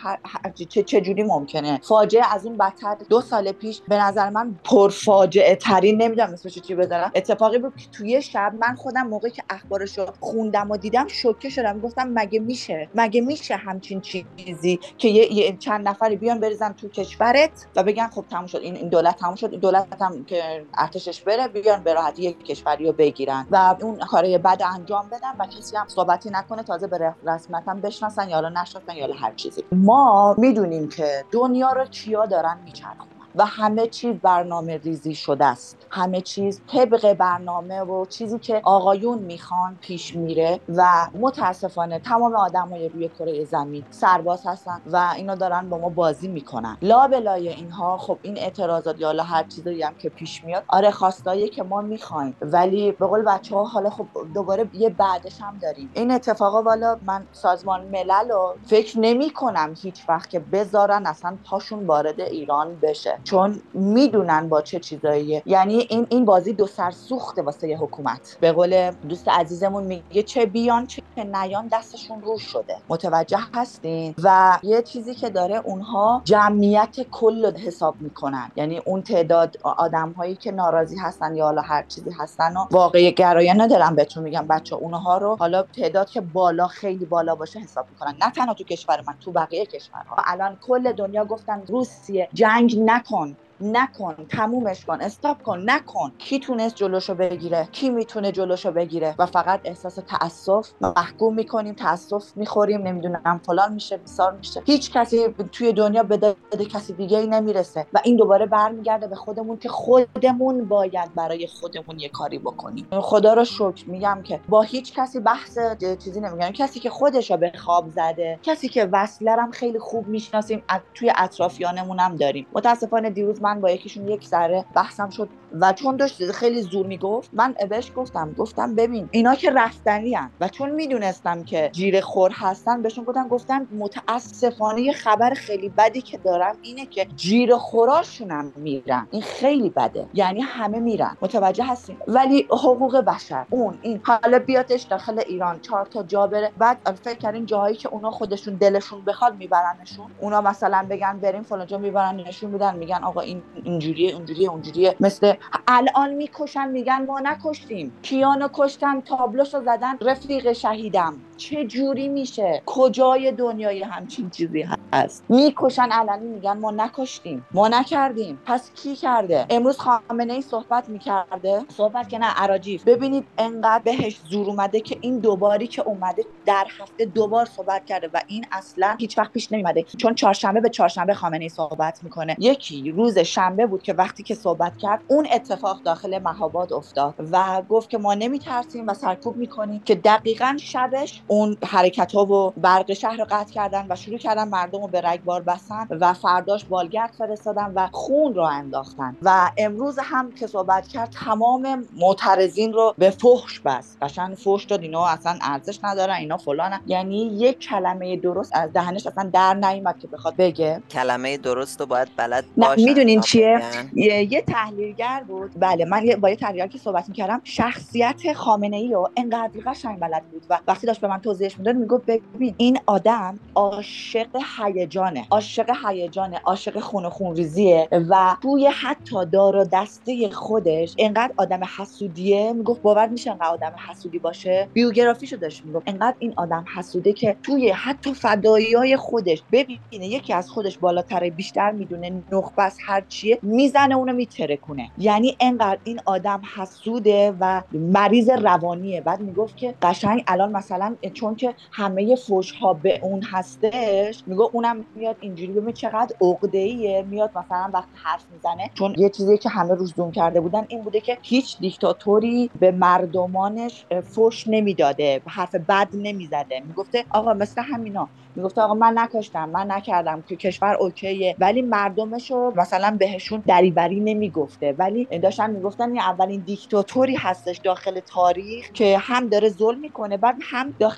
[0.69, 2.95] چه چجوری ممکنه؟ فاجعه از اون بدتر.
[3.09, 7.11] دو سال پیش به نظر من پرفاجعه ترین نمی‌دونم اسمش چی بذارم.
[7.15, 11.49] اتفاقی بود که توی شب من خودم موقعی که اخبارش رو خوندم و دیدم شوکه
[11.49, 11.79] شدم.
[11.79, 17.67] گفتم مگه میشه؟ مگه میشه همچین چیزی که یه, چند نفری بیان بریزن تو کشورت
[17.75, 18.57] و بگن خب تموم شد.
[18.57, 19.49] این, دولت تموم شد.
[19.49, 24.37] دولت هم که ارتشش بره بیان به راحتی یک کشوری رو بگیرن و اون کارهای
[24.37, 28.95] بد انجام بدن و کسی هم صحبتی نکنه تازه به رسمیت هم بشناسن یا نشناسن
[28.95, 29.63] یا هر چیزی.
[29.71, 35.87] ما می‌دونیم که دنیا رو کیا دارن میچرخن و همه چیز برنامه ریزی شده است.
[35.91, 42.89] همه چیز طبق برنامه و چیزی که آقایون می‌خوان پیش میره و متاسفانه تمام آدمای
[42.89, 46.77] روی کره زمین سرباز هستن و اینا دارن با ما بازی می‌کنن.
[46.81, 51.49] لا بلای اینها خب این اعتراضات یا هر چیزی هم که پیش میاد آره خواستایی
[51.49, 55.91] که ما می‌خوایم ولی به قول بچه ها حالا خب دوباره یه بعدش هم داریم.
[55.93, 61.39] این اتفاقا والا من سازمان ملل رو فکر نمی کنم هیچ وقت که بذارن اصلا
[61.49, 63.21] پاشون وارد ایران بشه.
[63.25, 65.43] چون می‌دونن با چه چیزاییه.
[65.45, 68.37] یعنی این این بازی دو سر سوخته واسه حکومت.
[68.41, 72.75] به قول دوست عزیزمون میگه چه بیان چه نیان دستشون رو شده.
[72.89, 78.51] متوجه هستین؟ و یه چیزی که داره اونها جمعیت کل حساب می‌کنن.
[78.55, 83.11] یعنی اون تعداد آدم هایی که ناراضی هستن یا حالا هر چیزی هستن و واقعی
[83.13, 87.87] گرایانه ندارم بهتون میگم بچه اونها رو حالا تعداد که بالا خیلی بالا باشه حساب
[87.89, 88.13] می‌کنن.
[88.21, 90.15] نه تنها تو کشور من تو بقیه کشورها.
[90.27, 93.14] الان کل دنیا گفتن روسیه جنگ نکن.
[93.15, 93.29] তখন
[93.61, 96.11] نکن تمومش کن استاپ کن نکن.
[96.17, 102.37] کی تونست جلوشو بگیره؟ کی می‌تونه جلوشو بگیره؟ و فقط احساس تاسف محکوم می‌کنیم تاسف
[102.37, 104.61] می‌خوریم نمی‌دونم فلان میشه بسار میشه.
[104.65, 107.87] هیچ کسی توی دنیا به داد کسی دیگه ای نمی‌رسه.
[107.93, 112.87] و این دوباره برمیگرده به خودمون که خودمون باید برای خودمون یه کاری بکنیم.
[113.01, 115.57] خدا رو شکر میگم که با هیچ کسی بحث
[116.03, 116.51] چیزی نمیگم.
[116.51, 120.63] کسی که خودش به خواب زده کسی که وصله خیلی خوب می‌شناسیم
[120.93, 122.47] توی اطرافیانمون هم داریم.
[122.53, 125.29] متاسفانه دیروز من با یکیشون یک ذره بحثم شد
[125.61, 130.31] و چون داشت خیلی زور می‌گفت من بهش گفتم گفتم ببین اینا که رفتنی هن.
[130.41, 136.17] و چون می‌دونستم که جیره خور هستن بهشون گفتم گفتم متاسفانه خبر خیلی بدی که
[136.17, 139.07] دارم اینه که جیره خوراشون هم میرن.
[139.11, 140.09] این خیلی بده.
[140.13, 141.17] یعنی همه میرن.
[141.21, 144.01] متوجه هستیم ولی حقوق بشر اون این.
[144.05, 146.53] حالا بیاتش داخل ایران چهار تا جا بره.
[146.57, 150.11] بعد فکر کردین جاهایی که اونا خودشون دلشون بخواد میبرنشون.
[150.17, 154.95] اونا مثلا بگن بریم فلان جا می‌برن نشون میدن میگن آقا این اینجوریه اونجوریه اونجوریه.
[154.99, 155.33] مثل
[155.67, 157.97] الان می‌کشن میگن ما نکشتیم.
[158.03, 161.25] کیانو کشتن تابلوشو زدن رفیق شهیدم.
[161.37, 168.39] چه جوری میشه؟ کجای دنیای همچین چیزی هست؟ می‌کشن علنی میگن ما نکشتیم ما نکردیم.
[168.45, 171.65] پس کی کرده؟ امروز خامنه ای صحبت می‌کرده.
[171.77, 176.67] صحبت که نه عراجیف ببینید انقدر بهش زور اومده که این دوباری که اومده در
[176.79, 181.13] هفته دوبار صحبت کرده و این اصلا هیچ وقت پیش نمیمده چون چهارشنبه به چهارشنبه
[181.13, 182.35] خامنه ای صحبت می‌کنه.
[182.39, 187.61] یکی روز شنبه بود که وقتی که صحبت کرد اون اتفاق داخل مهاباد افتاد و
[187.69, 192.93] گفت که ما نمیترسیم و سرکوب می‌کنیم که دقیقا شبش اون حرکت ها و برق
[192.93, 197.13] شهر رو قطع کردن و شروع کردن مردم رو به رگبار بستن و فرداش بالگرد
[197.17, 199.17] فرستادن و خون رو انداختن.
[199.21, 203.97] و امروز هم که صحبت کرد تمام معترضین رو به فحش بست.
[204.01, 204.81] قشنگ فحش داد.
[204.81, 209.99] اینا اصلا ارزش ندارن اینا فلان یعنی یک کلمه درست از دهنش اصلا در نیومد
[209.99, 210.81] که بخواد بگه.
[210.91, 213.61] کلمه درست رو باید بلد باشن می‌دونین چیه؟
[213.93, 215.51] یه, یه تحلیلگر بود.
[215.55, 220.23] بله من با یه تحلیلگر که صحبت می‌کردم شخصیت خامنه ای رو انقدر قشنگ بلد
[220.31, 220.45] بود.
[220.49, 225.27] و وقتی داشت به من توضیحش می‌داد می‌گفت ببین این آدم عاشق هیجانه.
[225.31, 231.59] عاشق هیجانه عاشق خون و خونریزیه و توی حتی دار و دسته خودش انقدر آدم
[231.77, 232.53] حسودیه.
[232.53, 235.83] می‌گفت باور میشه انقدر آدم حسودی باشه؟ بیوگرافیشو داشت می‌گفت.
[235.89, 241.29] انقدر این آدم حسوده که توی حتی فدایی های خودش ببینه یکی از خودش بالاتر
[241.29, 244.91] بیشتر می‌دونه نخبه هر چیه می‌زنه اونو میترکونه.
[244.97, 249.01] یعنی انقدر این آدم حسوده و مریض روانیه.
[249.01, 254.41] بعد می‌گفت که قشنگ الان مثلا چون که همه فوش ها به اون هستش میگه
[254.53, 259.37] اونم میاد اینجوری ببین چقدر عقده ایه میاد مثلا وقتی حرف می‌زنه چون یه چیزی
[259.37, 265.21] که همه روز دوم کرده بودن این بوده که هیچ دیکتاتوری به مردمانش فوش نمی‌داده
[265.27, 266.59] حرف بد نمی‌زده.
[266.65, 268.09] می‌گفته آقا مثل همینا.
[268.35, 271.35] می‌گفته آقا من نکشتم من نکردم که کشور اوکیه.
[271.39, 274.75] ولی مردمش رو مثلا بهشون دریوری نمی‌گفته.
[274.79, 280.35] ولی داشتن می‌گفتن این اولین دیکتاتوری هستش داخل تاریخ که هم داره ظلم می‌کنه بعد
[280.51, 280.94] هم داخل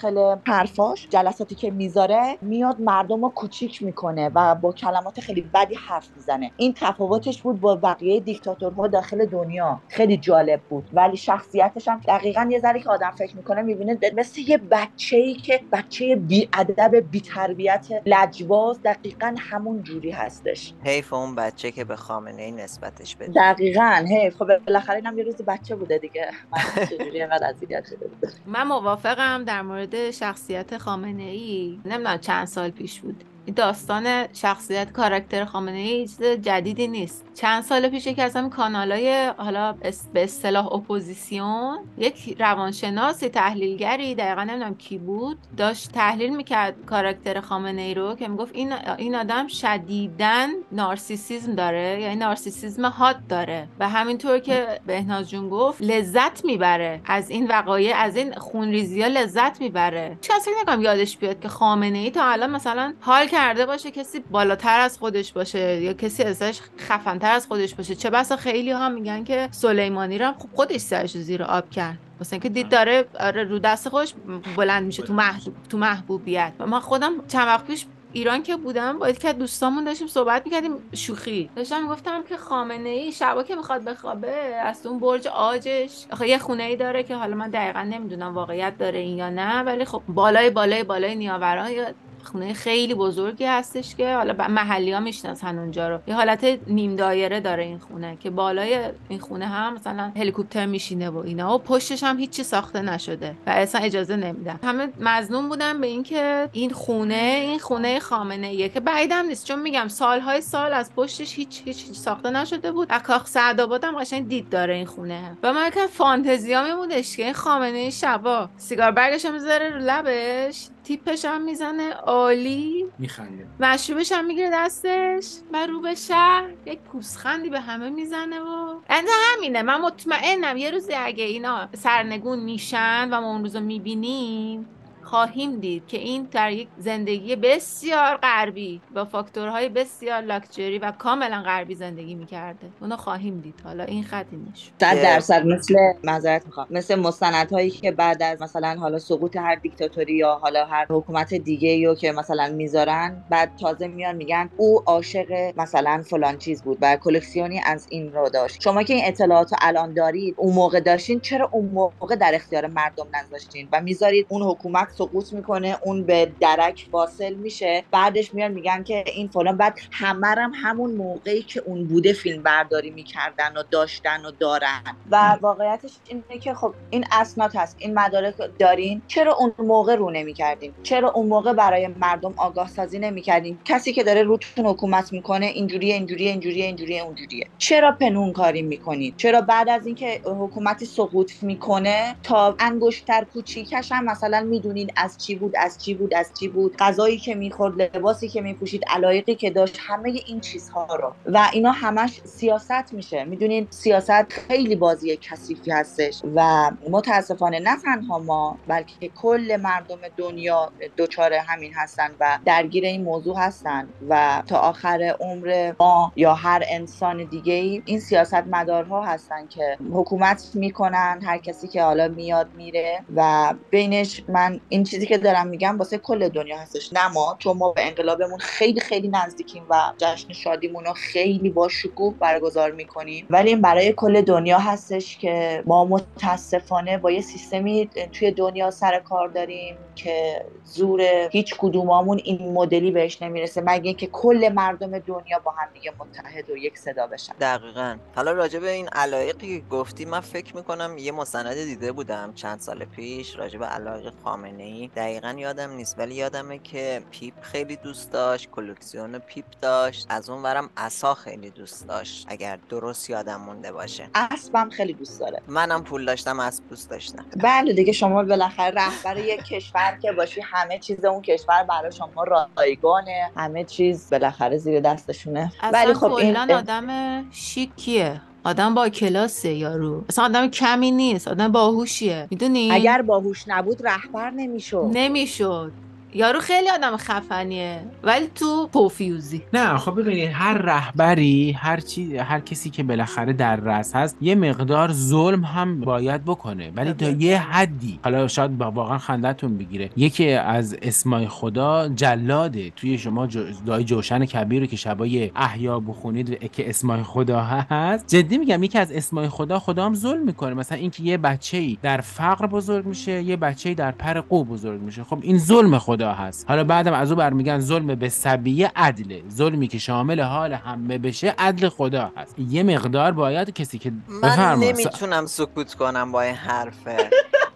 [0.48, 6.08] حرفاش جلساتی که می‌ذاره میاد مردم رو کوچیک می‌کنه و با کلمات خیلی بدی حرف
[6.16, 6.52] می‌زنه.
[6.58, 9.82] این تفاوتش بود با بقیه دیکتاتورها داخل دنیا.
[9.88, 10.90] خیلی جالب بود.
[10.94, 15.34] ولی شخصیتش هم دقیقا یه ذره که آدم فکر می‌کنه می‌بینه مثل یه بچه ای
[15.34, 20.74] که بچه بی ادب بی تربیت لجباز دقیقا همون جوری هستش.
[20.84, 23.32] حیف اون بچه که به خامنه ای نسبتش بده.
[23.36, 24.36] دقیقا حیف.
[24.36, 26.32] خب بالاخره اینم یه روز بچه بوده دیگه.
[26.52, 32.48] من چجوری اینقدر اذیت شده بود من موافقم در مورد شخصیت خامنه ای نمی‌دونم چند
[32.48, 33.24] سال پیش بود.
[33.56, 37.26] داستان شخصیت کاراکتر خامنه ای چیز جدیدی نیست.
[37.34, 39.74] چند سال پیش یکی از همین کانالای حالا
[40.14, 47.82] به اصطلاح اپوزیسیون یک روانشناسی تحلیلگری دقیقا نمی‌دونم کی بود داشت تحلیل می‌کرد کاراکتر خامنه
[47.82, 53.68] ای رو که می‌گفت این این آدم شدیدن نارسیسیزم داره یعنی نارسیسیزم هات داره.
[53.80, 57.02] و همینطور که بهناز جون گفت لذت می‌بره.
[57.06, 60.18] از این وقایع از این خونریزی ها لذت می‌بره.
[60.22, 64.80] چه اصلا یادش بیاد که خامنه ای تا الان مثلا حال کرده باشه کسی بالاتر
[64.80, 67.96] از خودش باشه یا کسی ازش خفنتر از خودش باشه.
[67.96, 71.98] چه بسا خیلی ها میگن که سلیمانی رو هم خب خودش سرش زیر آب کرد.
[72.22, 74.14] مثلا اینکه دید داره آره رو دست خودش
[74.56, 76.52] بلند میشه تو محبوب تو محبوبیت.
[76.60, 80.42] و من خودم چند وقت پیش ایران که بودم با یکی از دوستامون داشتیم صحبت
[80.46, 81.50] می‌کردیم شوخی.
[81.56, 86.06] داشتم می‌گفتم که خامنه ای شبا که می‌خواد بخوابه از اون برج آجش.
[86.12, 89.64] آخه یه خونه ای داره که حالا من دقیقا نمی‌دونم واقعیت داره این یا نه
[89.64, 91.86] ولی خب بالای بالای بالای نیاوران یا
[92.28, 96.00] خونه خیلی بزرگی هستش که حالا محلی ها می‌شناسن اونجا رو.
[96.08, 101.10] یه حالت نیم دایره داره این خونه که بالای این خونه هم مثلا هلیکوپتر میشینه
[101.10, 101.56] و اینا.
[101.56, 104.60] و پشتش هم هیچی ساخته نشده و اصلا اجازه نمیدن.
[104.64, 109.46] همه مظنون بودن به اینکه این خونه این خونه خامنه ایه که بعیدم نیست.
[109.46, 112.88] چون میگم سالهای سال از پشتش هیچ هیچ, ساخته نشده بود.
[112.92, 117.24] از کاخ سعدآباد هم قشنگ دید داره این خونه و من که فانتزیا میمودش که
[117.24, 120.68] این خامنه شبا سیگار برگش می‌ذاره رو لبش.
[120.88, 122.86] تیپش هم می‌زنه عالی.
[123.00, 123.48] میخنده.
[123.60, 126.50] مشروبش هم می‌گیره دستش و رو به شهر.
[126.66, 129.62] یک پوسخندی به همه می‌زنه و انده همینه.
[129.62, 134.70] من مطمئنم یه روزی اگه اینا سرنگون میشن و ما اون روزو می‌بینیم
[135.08, 141.42] خواهیم دید که این در یک زندگی بسیار غربی با فاکتورهای بسیار لاکچری و کاملا
[141.42, 142.68] غربی زندگی می‌کرده.
[142.82, 143.62] اونو خواهیم دید.
[143.64, 146.68] حالا این خطی نشون صد درصد مثل معذرت می‌خوام.
[146.70, 151.88] مثل مستندهایی که بعد از مثلا حالا سقوط هر دیکتاتوری یا حالا هر حکومت دیگه
[151.88, 156.96] رو که مثلا می‌ذارن بعد تازه میان میگن او عاشق مثلا فلان چیز بود و
[156.96, 158.62] کلکسیونی از این رو داشت.
[158.62, 162.68] شما که این اطلاعات رو الان دارید اون موقع داشتین چرا اون موقع در اختیار
[162.68, 167.84] مردم نذاشتین؟ و می‌ذارید اون حکومت سقوط می‌کنه اون به درک واصل میشه.
[167.92, 169.58] بعدش میان میگن که این فلان.
[169.58, 174.32] بعد همه رو هم همون موقعی که اون بوده فیلم برداری می‌کردن و داشتن و
[174.32, 174.82] دارن.
[175.12, 179.02] و واقعیتش اینه که خب این اسناد هست این مدارک دارین.
[179.08, 184.04] چرا اون موقع رو نمی‌کردین؟ چرا اون موقع برای مردم آگاه سازی نمی‌کردین؟ کسی که
[184.04, 187.48] داره روتون حکومت می‌کنه اینجوریه اینجوریه اینجوریه اینجوریه اونجوریه.
[187.58, 194.06] چرا پنهون کاری می‌کنید چرا بعد از اینکه حکومتی سقوط می‌کنه تا انگشتر کوچیکش هم
[194.06, 194.42] مثلا
[194.88, 196.76] می‌دونید از چی بود از چی بود از چی بود.
[196.78, 201.14] غذایی که می‌خورد لباسی که میپوشید علایقی که داشت همه این چیزها رو.
[201.26, 203.24] و اینا همش سیاست میشه.
[203.24, 206.22] می‌دونید سیاست خیلی بازی کثیفی هستش.
[206.36, 213.04] و متاسفانه نه تنها ما بلکه کل مردم دنیا دچار همین هستن و درگیر این
[213.04, 213.90] موضوع هستن.
[214.10, 219.78] و تا آخر عمر ما یا هر انسان دیگه ای این سیاست مدارها هستن که
[219.94, 223.04] حکومت می‌کنن هر کسی که حالا میاد میره.
[223.16, 226.94] و بینش من این چیزی که دارم میگم واسه کل دنیا هستش.
[226.94, 231.68] نه ما چون ما به انقلابمون خیلی خیلی نزدیکیم و جشن شادیمون رو خیلی با
[231.68, 233.28] شکوه برگزار می‌کنیم.
[233.30, 239.00] ولی این برای کل دنیا هستش که ما متاسفانه با یه سیستمی توی دنیا سر
[239.00, 245.40] کار داریم که زور هیچ کدومامون این مدلی بهش نمی‌رسه مگه اینکه کل مردم دنیا
[245.44, 247.34] با هم دیگه متحد و یک صدا بشن.
[247.42, 247.98] دقیقا.
[248.16, 252.60] حالا راجع به این علایقی که گفتی من فکر می‌کنم یه مستند دیده بودم چند
[252.60, 257.76] سال پیش راجع به علایق خامنه ای دقیقا یادم نیست ولی یادمه که پیپ خیلی
[257.76, 260.06] دوست داشت کلکسیون پیپ داشت.
[260.10, 264.10] از اون ورم عصا خیلی دوست داشت اگر درست یادم مونده باشه.
[264.16, 265.42] اسبم خیلی دوست داره.
[265.48, 267.26] منم پول داشتم اسب دوست داشتم.
[267.44, 272.24] بله دیگه شما بالاخره رهبر یک کشور که باشی همه چیز اون کشور برای شما
[272.58, 273.32] رایگانه.
[273.36, 275.52] همه چیز بالاخره زیر دستشونه.
[275.74, 278.22] ولی خب این آدم شیکیه.
[278.48, 280.04] آدم با کلاسه یارو.
[280.10, 282.28] اصلا آدم کمی نیست آدم باهوشیه.
[282.32, 284.90] می‌دونی؟ اگر باهوش نبود رهبر نمی‌شد.
[284.94, 285.72] نمی‌شد.
[286.14, 292.40] یارو خیلی آدم خفنیه ولی تو پوفیوزی نه خب ببینید هر رهبری هر چی هر
[292.40, 297.38] کسی که بالاخره در رأس هست یه مقدار ظلم هم باید بکنه ولی تا یه
[297.42, 298.00] حدی.
[298.04, 299.90] حالا شاید با واقعا خندتون بگیره.
[299.98, 302.70] یکی از اسمای خدا جلاده.
[302.76, 308.08] توی شما جو- دعای جوشن کبیر رو که شبای احیا بخونید که اسمای خدا هست.
[308.08, 310.54] جدی میگم یکی از اسمای خدا خدا هم ظلم می‌کنه.
[310.54, 314.44] مثلا اینکه یه بچه ای در فقر بزرگ میشه یه بچه ای در پر قو
[314.44, 315.04] بزرگ میشه.
[315.04, 316.46] خب این ظلم خدا هست.
[316.50, 321.36] حالا بعدم از او برمیگن ظلم به سبیه عدله ظلمی که شامل حال همه بشه
[321.38, 322.36] عدل خدا هست.
[322.40, 327.10] یه مقدار باید کسی که من بفرما نمی‌تونم سکوت کنم با این حرفه.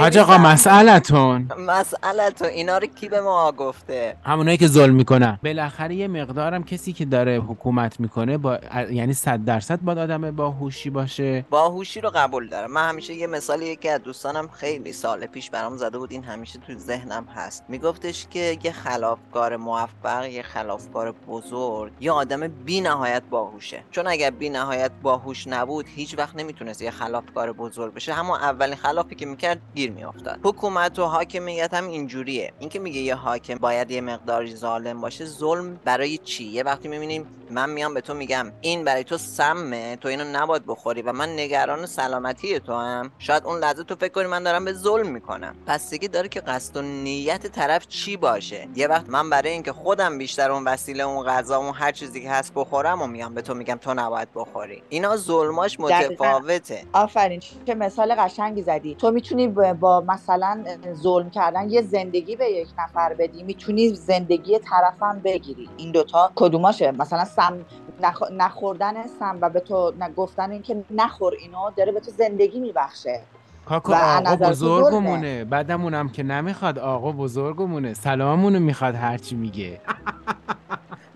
[0.00, 0.38] حاج آقا.
[0.38, 1.48] مسئلتون.
[1.58, 5.38] مسئله تو اینا رو کی به ما گفته؟ همونایی که ظلم می‌کنن.
[5.44, 8.58] بالاخره یه مقدارم کسی که داره حکومت می‌کنه با
[8.90, 11.44] یعنی صد درصد باید آدم باهوشی باشه.
[11.50, 12.70] باهوشی رو قبول دارم.
[12.70, 16.12] من همیشه یه مثالی یکی از دوستانم خیلی سال پیش برام زده بود.
[16.12, 17.64] این همیشه تو ذهنم هست.
[17.68, 23.84] میگفتش که یه خلافکار موفق یه خلافکار بزرگ یه آدم بی نهایت باهوشه.
[23.90, 28.12] چون اگر بی نهایت باهوش نبود هیچ وقت نمی‌تونست یه خلافکار بزرگ بشه.
[28.12, 30.38] همون اولین خلافی که می‌کرد گیر میافتاد.
[30.44, 32.52] حکومت و حاکمیت هم اینجوریه.
[32.58, 37.26] اینکه میگه یه حاکم باید یه مقداری ظالم باشه ظلم برای چی؟ یه وقتی می‌بینیم
[37.50, 41.28] من میام به تو میگم این برای تو سمه تو اینو نباید بخوری و من
[41.32, 43.10] نگران سلامتی تو هم.
[43.18, 45.54] شاید اون لحظه تو فکر کنی من دارم به ظلم می‌کنم.
[45.66, 49.72] پس دیگه داره که قصد و نیت طرف چی باشه؟ یه وقت من برای اینکه
[49.72, 53.42] خودم بیشتر اون وسیله اون غذا اون هر چیزی که هست بخورم و میام به
[53.42, 54.82] تو میگم تو نباید بخوری.
[54.88, 55.80] اینا ظلماش.
[55.80, 56.84] متفاوته.
[56.92, 58.94] آفرین چه مثال قشنگی زدی.
[58.94, 65.20] تو می‌تونی با مثلا ظلم کردن یه زندگی به یک نفر بدی می‌تونی زندگی طرفم
[65.24, 65.68] بگیری.
[65.76, 67.64] این دوتا کدوماشه؟ مثلا سم
[68.02, 68.22] نخ...
[68.32, 73.20] نخوردن سم و به تو گفتن اینکه نخور اینو داره به تو زندگی میبخشه.
[73.66, 75.44] کاکا و آقا بزرگمونه.
[75.44, 77.94] بعدمونم که نمی‌خواد آقا بزرگمونه.
[77.94, 79.80] سلاممونو می‌خواد هرچی میگه.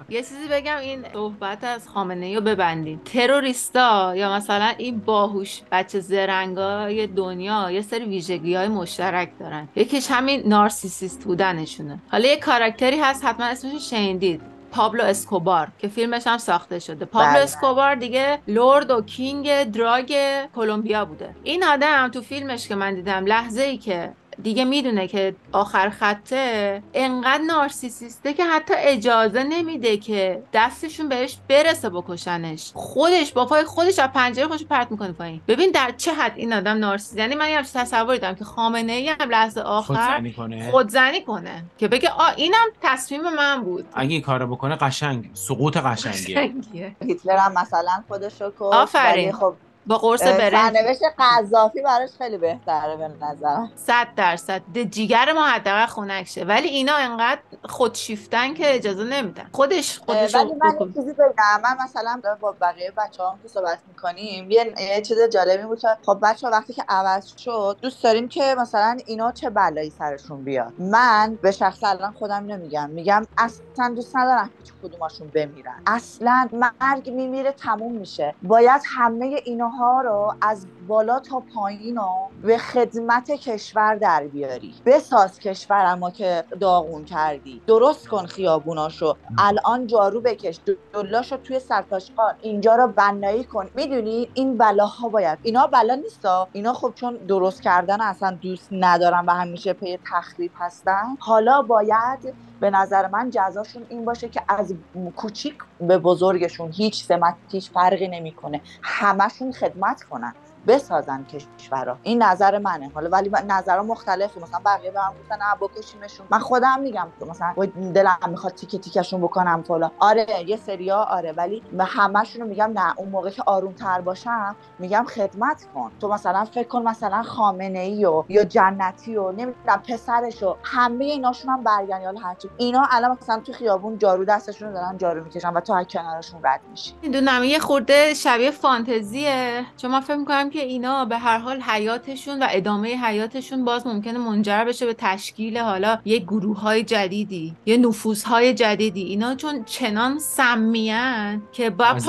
[0.09, 3.01] یه چیزی بگم این صحبت از خامنه رو ببندیم.
[3.05, 9.69] تروریستا یا مثلا این باهوش بچه زرنگای دنیا یه سری ویژگی های مشترک دارن.
[9.77, 11.99] یکیش همین نارسیسیست بودنشونه.
[12.09, 14.41] حالا یه کاراکتری هست حتما اسمش شنیدید.
[14.73, 17.05] پابلو اسکوبار که فیلمش هم ساخته شده.
[17.05, 17.43] پابلو بله.
[17.43, 20.15] اسکوبار دیگه لورد و کینگ دراگ
[20.55, 21.35] کلمبیا بوده.
[21.43, 24.13] این آدم تو فیلمش که من دیدم لحظه ای که
[24.43, 31.91] دیگه می‌دونه که آخر خطه انقدر نارسیسیسته که حتی اجازه نمیده که دستشون بهش برسه
[31.91, 35.41] بکشنش خودش با پای خودش از پنجره خودش پرت می‌کنه پایین.
[35.49, 39.09] ببین در چه حد این آدم نارسیس یعنی من یه تصوری دارم که خامنه ای
[39.09, 40.71] هم لحظه آخر خودزنی کنه.
[40.71, 41.65] خودزنی کنه.
[41.79, 43.85] که بگه آ اینم تصمیم من بود.
[43.95, 45.31] اگه این کارو بکنه قشنگ.
[45.35, 46.97] سقوط قشنگه قشنگیه.
[47.03, 49.25] هیتلر هم مثلا خودش رو کشت آفرین.
[49.25, 49.55] ولی خب
[49.87, 50.77] با قرص برنج.
[50.77, 53.73] سرنوشت قذافی براش خیلی بهتره به نظرم.
[53.77, 54.63] صد درصد.
[54.91, 56.45] جیگر ما حداقل خنک شه.
[56.45, 59.49] ولی اینا انقدر خودشیفتن که اجازه نمیدن.
[59.53, 61.61] خودش خودش ولی من چیزی بگم.
[61.63, 65.89] من مثلا با بقیه بچه هم که صحبت می‌کنیم یه, یه چیز جالبی بود که
[66.07, 70.73] خب بچه وقتی که عوض شد دوست داریم که مثلا اینا چه بلایی سرشون بیاد.
[70.79, 72.91] من به شخص الان خودم اینو میگم.
[72.91, 75.83] میگم اصلا دوست ندارم هیچ کدوماشون بمیرن.
[75.87, 78.35] اصلا مرگ میمیره تموم میشه.
[78.43, 79.43] باید همه
[79.77, 84.75] اینها رو از بالا تا پایین رو به خدمت کشور در بیاری.
[84.87, 87.63] بساز کشور ما که داغون کردی.
[87.67, 89.17] درست کن خیابوناشو.
[89.39, 90.61] الان جارو بکش.
[90.93, 93.69] دلاشو توی سرتاشقال اینجا رو بنایی کن.
[93.75, 95.39] می‌دونی این بلاها باید.
[95.43, 96.49] اینا بلا نیستا.
[96.53, 101.17] اینا خب چون درست کردن اصلا دوست ندارن و همیشه پی تخریب هستن.
[101.19, 104.75] حالا باید به نظر من جزاشون این باشه که از
[105.17, 108.63] کوچیک به بزرگشون هیچ سمت هیچ فرقی نمی‌کنه.
[108.83, 110.35] همشون خدمت کنن.
[110.67, 112.91] بسازن کشورها این نظر منه.
[112.95, 114.41] حالا ولی نظرها مختلفه.
[114.41, 116.27] مثلا بقیه به هم گفتن بکشیمشون.
[116.31, 117.55] من خودم میگم که مثلا
[117.95, 119.91] دلم می‌خواد تیکه تیکشون بکنم فلان.
[119.99, 122.95] آره یه سریا آره ولی همشون رو میگم نه.
[122.97, 125.93] اون موقع که آروم تر باشم میگم خدمت کن.
[126.01, 131.05] تو مثلا فکر کن مثلا خامنه ای و یا جنتی و نمی‌دونم پسرش و همه
[131.05, 132.01] ایناشون هم برگن.
[132.01, 135.73] یا هرچی اینا الان مثلا تو خیابون جارو دستشون رو دارن جارو می‌کشن و تو
[135.73, 136.95] از کنارشون رد میشی.
[137.03, 137.45] می‌دونم.
[137.45, 139.67] یه خورده شبیه فانتزیه.
[139.77, 144.19] چون من فکر می‌کنم که اینا به هر حال حیاتشون و ادامه حیاتشون باز ممکنه
[144.19, 149.03] منجر بشه به تشکیل حالا یه گروه های جدیدی یه نفوس های جدیدی.
[149.03, 151.63] اینا چون چنان سمیان که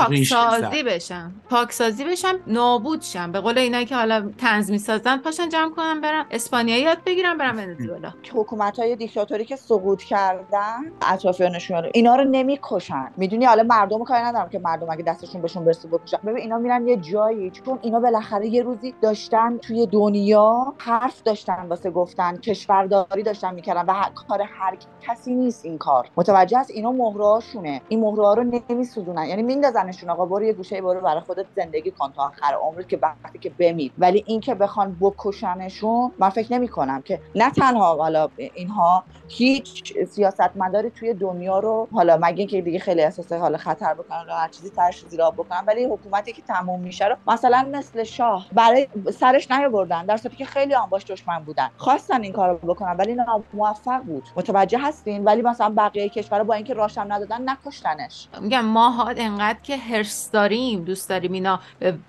[0.10, 0.84] ریشه پاکسازی.
[0.84, 1.32] بشن.
[1.50, 3.32] پاکسازی بشن نابود شن.
[3.32, 7.58] به قول اینا که حالا تنظ می‌سازن پاشن جمع کنن برن اسپانیایی یاد بگیرن برن
[7.58, 8.14] ونزوئلا.
[8.34, 13.08] حکومت های دیکتاتوری که سقوط کردن اطرافیانشون رو اینا رو نمی‌کشن.
[13.18, 16.18] می‌دونی حالا مردم کاری ندارم که مردم اگه دستشون بهشون برسه بکشن.
[16.26, 21.24] ببین اینا میرن یه جایی چون اینا بالاخره بالاخره یه روزی داشتن توی دنیا حرف
[21.24, 26.10] داشتن واسه گفتن کشورداری داشتن می‌کردن و کار هر کسی نیست این کار.
[26.18, 27.82] متوجه است اینا مهرهاشونه.
[27.88, 29.26] این مهره رو نمیسوزونن.
[29.26, 33.00] یعنی میندازنشون آقا برو یه گوشه برو برای خودت زندگی کن تا آخر عمرت که
[33.02, 33.92] وقتی که بمیر.
[33.98, 40.90] ولی اینکه بخوان بکشنشون من فکر نمی کنم که نه تنها حالا اینها هیچ سیاستمداری
[40.90, 45.06] توی دنیا رو حالا مگه اینکه دیگه خیلی احساس حالا خطر بکنن هر چیزی ترش
[45.08, 48.88] زیرا بکنن ولی حکومتی که تموم میشه رو مثلا مثل شاه برای
[49.20, 50.06] سرش نیاوردن.
[50.06, 51.70] در صورتی که خیلی هم باش دشمن بودن.
[51.78, 53.18] خواستن این کارو بکنن ولی
[53.54, 54.24] موفق بود.
[54.36, 58.28] متوجه هستین؟ ولی مثلا بقیه کشورها با اینکه راشم ندادن نکشتنش.
[58.42, 61.60] میگم ما انقدر که هرس داریم دوست داریم اینا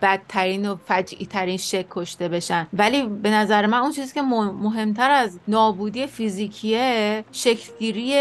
[0.03, 2.67] بدترین و فجعی ترین شکل کشته بشن.
[2.73, 8.15] ولی به نظر من اون چیزی که مهمتر از نابودی فیزیکیه شکلگیری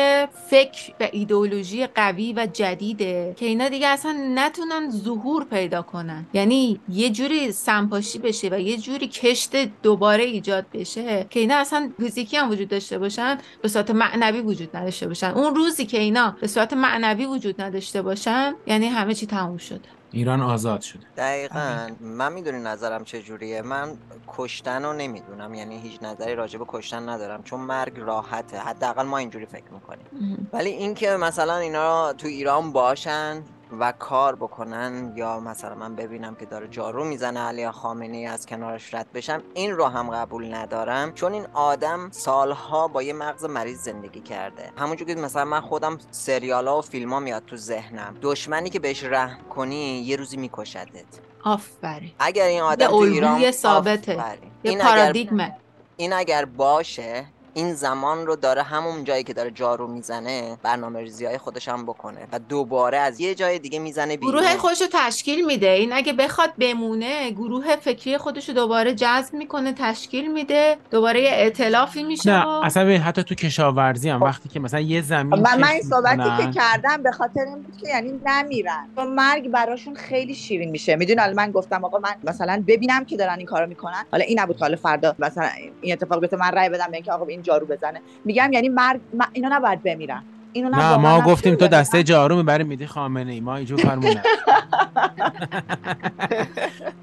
[0.49, 3.33] فکر و ایدئولوژی قوی و جدیده.
[3.37, 6.25] که اینا دیگه اصلا نتونن ظهور پیدا کنن.
[6.33, 11.91] یعنی یه جوری سمپاشی بشه و یه جوری کشت دوباره ایجاد بشه که اینا اصلا
[11.99, 15.29] فیزیکی هم وجود داشته باشن به صورت معنوی وجود نداشته باشن.
[15.29, 19.89] اون روزی که اینا به صورت معنوی وجود نداشته باشن یعنی همه چی تموم شده
[20.11, 21.03] ایران آزاد شده.
[21.17, 21.87] دقیقا.
[22.01, 23.97] من می‌دونی نظرم چجوریه من
[24.37, 25.53] کشتن رو نمی‌دونم.
[25.53, 27.43] یعنی هیچ نظری راجع به کشتن ندارم.
[27.43, 28.57] چون مرگ راحته.
[28.57, 30.49] حداقل ما اینجوری فکر می‌کنیم.
[30.53, 33.43] ولی اینکه مثلا اینا تو ایران باشن
[33.79, 38.93] و کار بکنن یا مثلا من ببینم که داره جارو می‌زنه علی خامنه از کنارش
[38.93, 41.13] رد بشم این رو هم قبول ندارم.
[41.13, 44.71] چون این آدم سالها با یه مغز مریض زندگی کرده.
[44.77, 48.15] همونجور که مثلا من خودم سریال ها و فیلم ها میاد تو ذهنم.
[48.21, 51.05] دشمنی که بهش رحم کنی یه روزی میکشدت.
[51.43, 52.11] آفرین.
[52.19, 54.23] اگر این آدم تو ایران ثابته.
[54.63, 55.57] یه پارادیگمه.
[55.97, 57.25] این اگر باشه
[57.57, 61.85] این زمان رو داره همون جایی که داره جارو می‌زنه برنامه ریزی های خودش هم
[61.85, 64.31] بکنه و دوباره از یه جای دیگه می‌زنه بیرون.
[64.31, 65.69] گروه خودش رو تشکیل میده.
[65.69, 70.77] این اگه بخواد بمونه گروه فکری خودش رو دوباره جذب می‌کنه تشکیل میده.
[70.91, 75.39] دوباره یه اعتلافی میشه نه اصلا حتی تو کشاورزی هم وقتی که مثلا یه زمین
[75.39, 78.87] من, من این صحبتی که کردم به خاطر این بود که یعنی نمیرن.
[78.95, 80.95] چون مرگ براشون خیلی شیرین میشه.
[80.95, 84.05] میدون حالا من گفتم آقا من مثلا ببینم که دارن این کارو می‌کنن.
[84.11, 85.49] حالا این نبود حالا فردا مثلا
[85.81, 88.01] این اتفاق بیفته من رأی بدم به اینکه آقا این جارو بزنه.
[88.25, 88.99] میگم یعنی مرگ
[89.33, 90.23] اینا نباید بمیرن.
[90.53, 93.39] اینو نه ما گفتیم تو دسته جارو می‌بری میدی خامنه ای.
[93.39, 94.21] ما اینجور کارمونه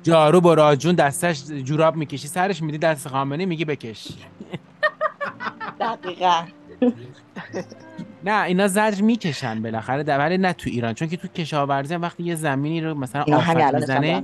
[0.02, 4.08] جارو با راجون دستش جوراب می‌کشی سرش میدی دست خامنه میگی بکش.
[5.80, 6.42] دقیقا.
[8.24, 12.34] نه اینا زجر می‌کشن بالاخره ولی نه تو ایران چون که تو کشاورزی وقتی یه
[12.34, 14.22] زمینی رو مثلا آفت می‌زنه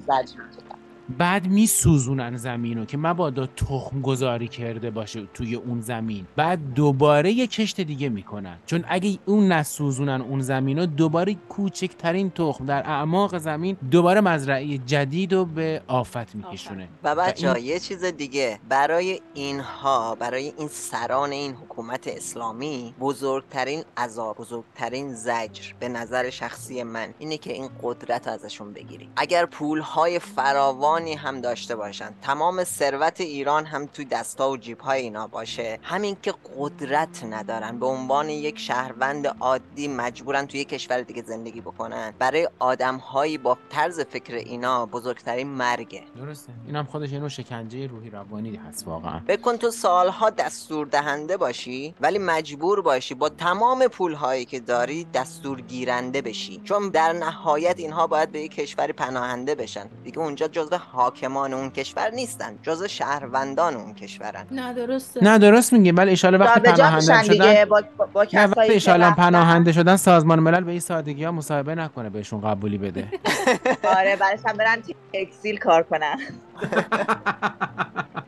[1.19, 6.27] بعد میسوزونن زمین رو که مبادا تخم گذاری کرده باشه توی اون زمین.
[6.37, 8.57] بعد دوباره یه کشت دیگه می‌کنن.
[8.67, 14.79] چون اگه اون نسوزونن اون زمین رو دوباره کوچکترین تخم در اعماق زمین دوباره مزرعه
[14.79, 16.89] جدید رو به آفت میکشونه.
[17.05, 17.65] و بچه این...
[17.65, 18.59] یه چیز دیگه.
[18.69, 26.83] برای اینها برای این سران این حکومت اسلامی بزرگترین عذاب بزرگترین زجر به نظر شخصی
[26.83, 32.15] من اینه که این قدرت ازشون بگیری اگر پولهای فراوان هم داشته باشن.
[32.23, 35.79] تمام ثروت ایران هم توی دستا و جیب های اینا باشه.
[35.83, 37.79] همین که قدرت ندارن.
[37.79, 42.15] به عنوان یک شهروند عادی مجبورن توی یک کشور دیگه زندگی بکنن.
[42.19, 46.53] برای آدم هایی با طرز فکر اینا بزرگترین مرگه درسته.
[46.67, 49.21] اینم خودش اینو شکنجه روحی روانی هست واقعا.
[49.29, 55.05] بکن تو سالها دستور دهنده باشی ولی مجبور باشی با تمام پول هایی که داری
[55.05, 56.61] دستور گیرنده بشی.
[56.65, 59.89] چون در نهایت اینها باید به یک کشوری پناهنده بشن.
[60.05, 64.47] دیگه اونجا جزو حاکمان اون کشور نیستن جز شهروندان اون کشورن.
[64.51, 65.25] نه درسته.
[65.25, 70.41] نه درست میگه ولی اشاره وقتی پناهنده شدن با, با وقتی اشاره پناهنده شدن سازمان
[70.41, 73.09] ملل به این سادگی ها مصاحبه نکنه بهشون قبولی بده.
[73.99, 74.83] آره برایش هم برن
[75.15, 76.19] اکسیل کار کنن.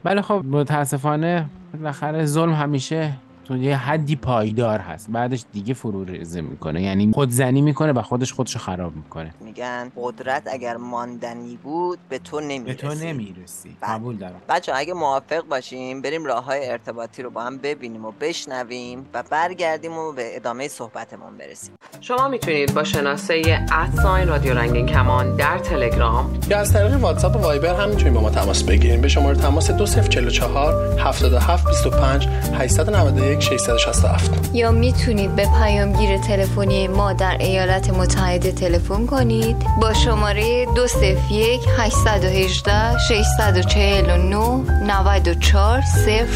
[0.04, 3.12] بله خب متاسفانه بالاخره ظلم همیشه
[3.56, 5.10] یه حدی پایدار هست.
[5.10, 6.82] بعدش دیگه فرو ریزه می‌کنه.
[6.82, 9.34] یعنی خودزنی می‌کنه و خودش خودشو خراب می‌کنه.
[9.40, 13.76] میگن قدرت اگر ماندنی بود به تو نمی‌رسی به تو نمی‌رسی.
[13.82, 14.40] قبول دارم.
[14.48, 19.22] بچه اگه موافق باشیم بریم راه های ارتباطی رو با هم ببینیم و بشنویم و
[19.30, 21.74] برگردیم و به ادامه صحبتمون برسیم.
[22.00, 27.38] شما می‌تونید با شناسه ادساین رادیو رنگین کمان در تلگرام یا از طریق واتساپ و
[27.38, 29.00] وایبر هم می‌تونید با ما تماس بگیریم.
[29.00, 37.36] به شماره تماس 2044 77 25 891 667 یا می‌تونید به پیامگیر تلفنی ما در
[37.40, 39.56] ایالات متحده تلفن کنید.
[39.80, 44.36] با شماره 201 818 649
[44.86, 45.80] 94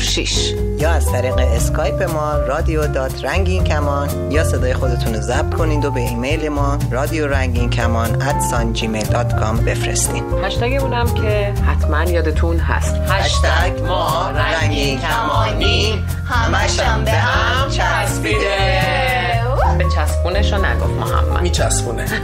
[0.01, 5.55] 06 یا از طریق اسکایپ ما رادیو dot رنگین کمان یا صدای خودتون رو ضبط
[5.55, 8.37] کنید و به ایمیل ما رادیو رنگین کمان at
[8.75, 10.25] gmail.com بفرستین.
[10.45, 12.97] هشتگ اونم که حتما یادتون هست.
[13.09, 19.43] هشتگ ما رنگین کمانی همشم به هم چسبیده.
[19.79, 21.43] به چسبونش رو نگفت محمد.
[21.43, 22.07] میچسبونه.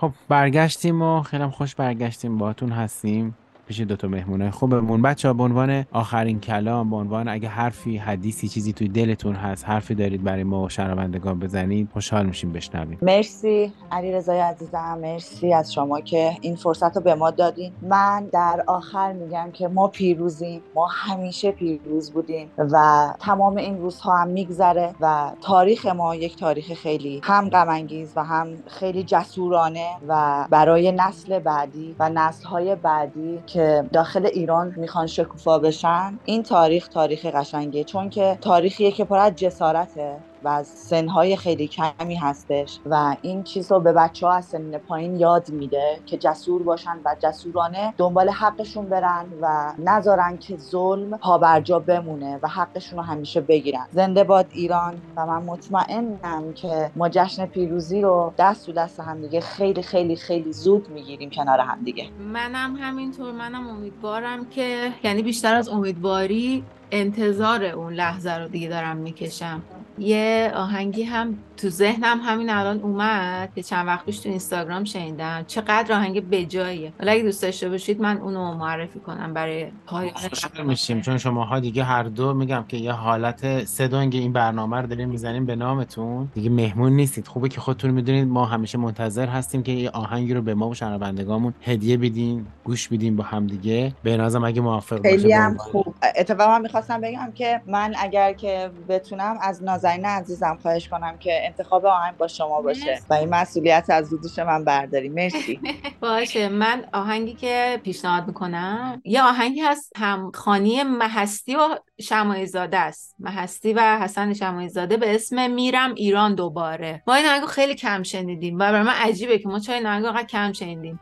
[0.00, 2.38] خب برگشتیم و خیلی خوش برگشتیم.
[2.38, 3.36] باهاتون هستیم.
[3.70, 4.50] پیش دوتا مهمونه.
[4.50, 5.02] خوبمون.
[5.02, 9.68] بچه ها به عنوان آخرین کلام به عنوان اگه حرفی حدیثی چیزی توی دلتون هست
[9.68, 12.98] حرفی دارید برای ما و شنوندگان بزنید خوشحال میشیم بشنویم.
[13.02, 13.72] مرسی.
[13.90, 17.72] علی رضای عزیزم مرسی از شما که این فرصت رو به ما دادین.
[17.82, 20.62] من در آخر میگم که ما پیروزیم.
[20.74, 26.72] ما همیشه پیروز بودیم و تمام این روزها هم میگذره و تاریخ ما یک تاریخ
[26.72, 33.59] خیلی هم غم و هم خیلی جسورانه و برای نسل بعدی و نسلهای بعدی که
[33.92, 39.34] داخل ایران می‌خوان شکوفا بشن این تاریخ تاریخ قشنگه چون که تاریخیه که پر از
[39.36, 40.24] جسارته.
[40.44, 44.78] و از سنهای خیلی کمی هستش و این چیز رو به بچه ها از سن
[44.78, 51.18] پایین یاد میده که جسور باشن و جسورانه دنبال حقشون برن و نذارن که ظلم
[51.18, 53.86] پابرجا بمونه و حقشون رو همیشه بگیرن.
[53.92, 59.40] زنده باد ایران و من مطمئنم که ما جشن پیروزی رو دست تو دست همدیگه
[59.40, 62.08] خیلی خیلی خیلی زود می‌گیریم کنار همدیگه.
[62.32, 68.96] منم همینطور منم امیدوارم که یعنی بیشتر از امیدواری انتظار اون لحظه رو دیگه دارم
[68.96, 69.62] می‌کشم.
[70.00, 75.44] یه آهنگی هم تو ذهنم همین الان اومد که چند وقت پیش تو اینستاگرام شنیدم.
[75.46, 76.92] چقدر آهنگ بجاییه.
[77.00, 81.60] ولی اگه دوست داشته باشید من اونو معرفی کنم برای پایان خوشحال میشیم چون شماها
[81.60, 86.28] دیگه هر دو میگم که یه حالت سدونگ این برنامه رو داریم می‌زنیم به نامتون.
[86.34, 87.26] دیگه مهمون نیستید.
[87.26, 90.74] خوبه که خودتون می‌دونید ما همیشه منتظر هستیم که یه آهنگی رو به ما و
[90.74, 93.92] شنوندگامون هدیه بدین گوش بدین با هم دیگه.
[94.02, 95.94] به نظرم اگه موافق باشه خیلی هم خوب.
[96.16, 99.62] اتفاقا می‌خواستم بگم که من اگر که بتونم از
[99.96, 103.00] نازنین عزیزم خواهش کنم که انتخاب آهنگ با شما باشه.
[103.10, 105.08] و این مسئولیت از دوش من برداری.
[105.08, 105.60] مرسی.
[106.00, 113.14] باشه من آهنگی که پیشنهاد می‌کنم یه آهنگی هست همخانی محستی و شمایی زاده است.
[113.18, 117.02] محستی و حسن شمایی زاده به اسم میرم ایران دوباره.
[117.06, 120.06] ما این آهنگو خیلی کم شنیدیم و برای من عجیبه که ما چرا این آهنگو
[120.06, 121.00] انقدر کم شنیدیم.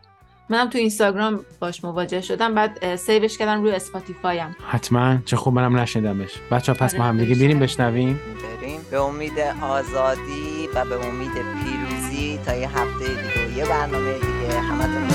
[0.50, 5.18] منم تو اینستاگرام باش مواجه شدم بعد save ش کردم روی اسپاتیفایم حتما.
[5.24, 6.30] چه خوب منم نشنیدمش.
[6.50, 7.48] بچه پس آره، ما هم دیگه بشنویم.
[7.48, 8.20] بریم بشنویم.
[8.60, 8.80] بریم.
[8.90, 14.60] به امید آزادی و به امید پیروزی تا یه هفته دیگه و یه برنامه دیگه.
[14.60, 15.08] همتون.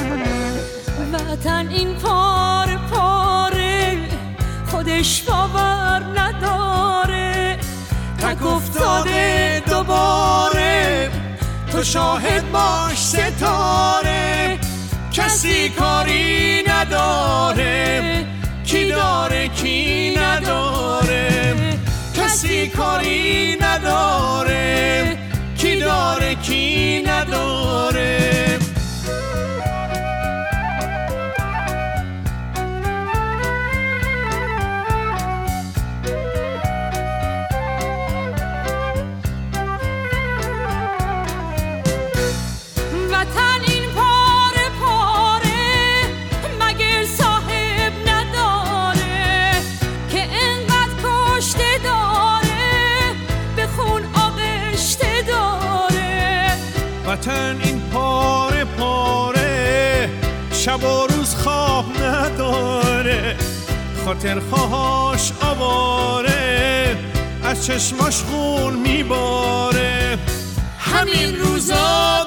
[1.32, 3.98] وطن این پاره پاره
[4.68, 7.60] خودش باور نداره.
[8.20, 11.12] تک افتاده دوباره.
[11.72, 14.60] تو شاهد باش ستاره.
[15.14, 18.26] کسی کاری نداره.
[18.66, 21.54] کی داره کی نداره.
[22.14, 25.18] کسی کاری نداره.
[25.58, 28.60] کی داره کی نداره.
[64.14, 66.98] خاطر خواهاش آواره
[67.44, 70.18] از چشماش خون میباره.
[70.80, 72.23] همین روزا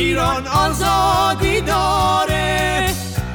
[0.00, 2.90] ایران آزادی داره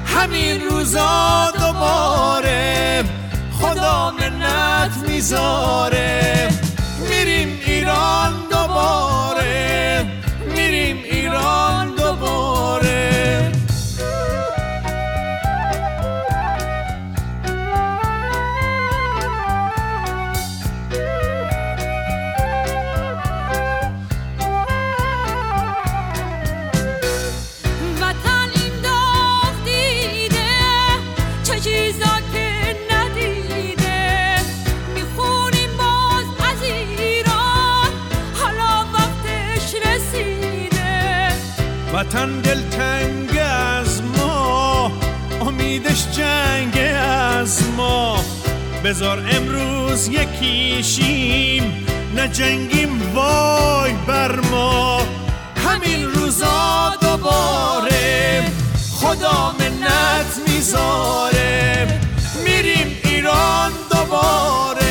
[0.05, 3.03] همین روزا دوباره
[3.59, 6.49] خدا منت می‌ذاره.
[7.09, 8.34] میریم ایران
[42.05, 44.91] وطن دلتنگ از ما
[45.41, 46.77] امیدش جنگ
[47.37, 48.19] از ما.
[48.83, 55.01] بزار امروز یکیشیم نه جنگیم وای بر ما.
[55.67, 58.43] همین روزا دوباره
[58.91, 61.87] خدا منت می‌ذاره.
[62.45, 64.84] میریم ایران دوباره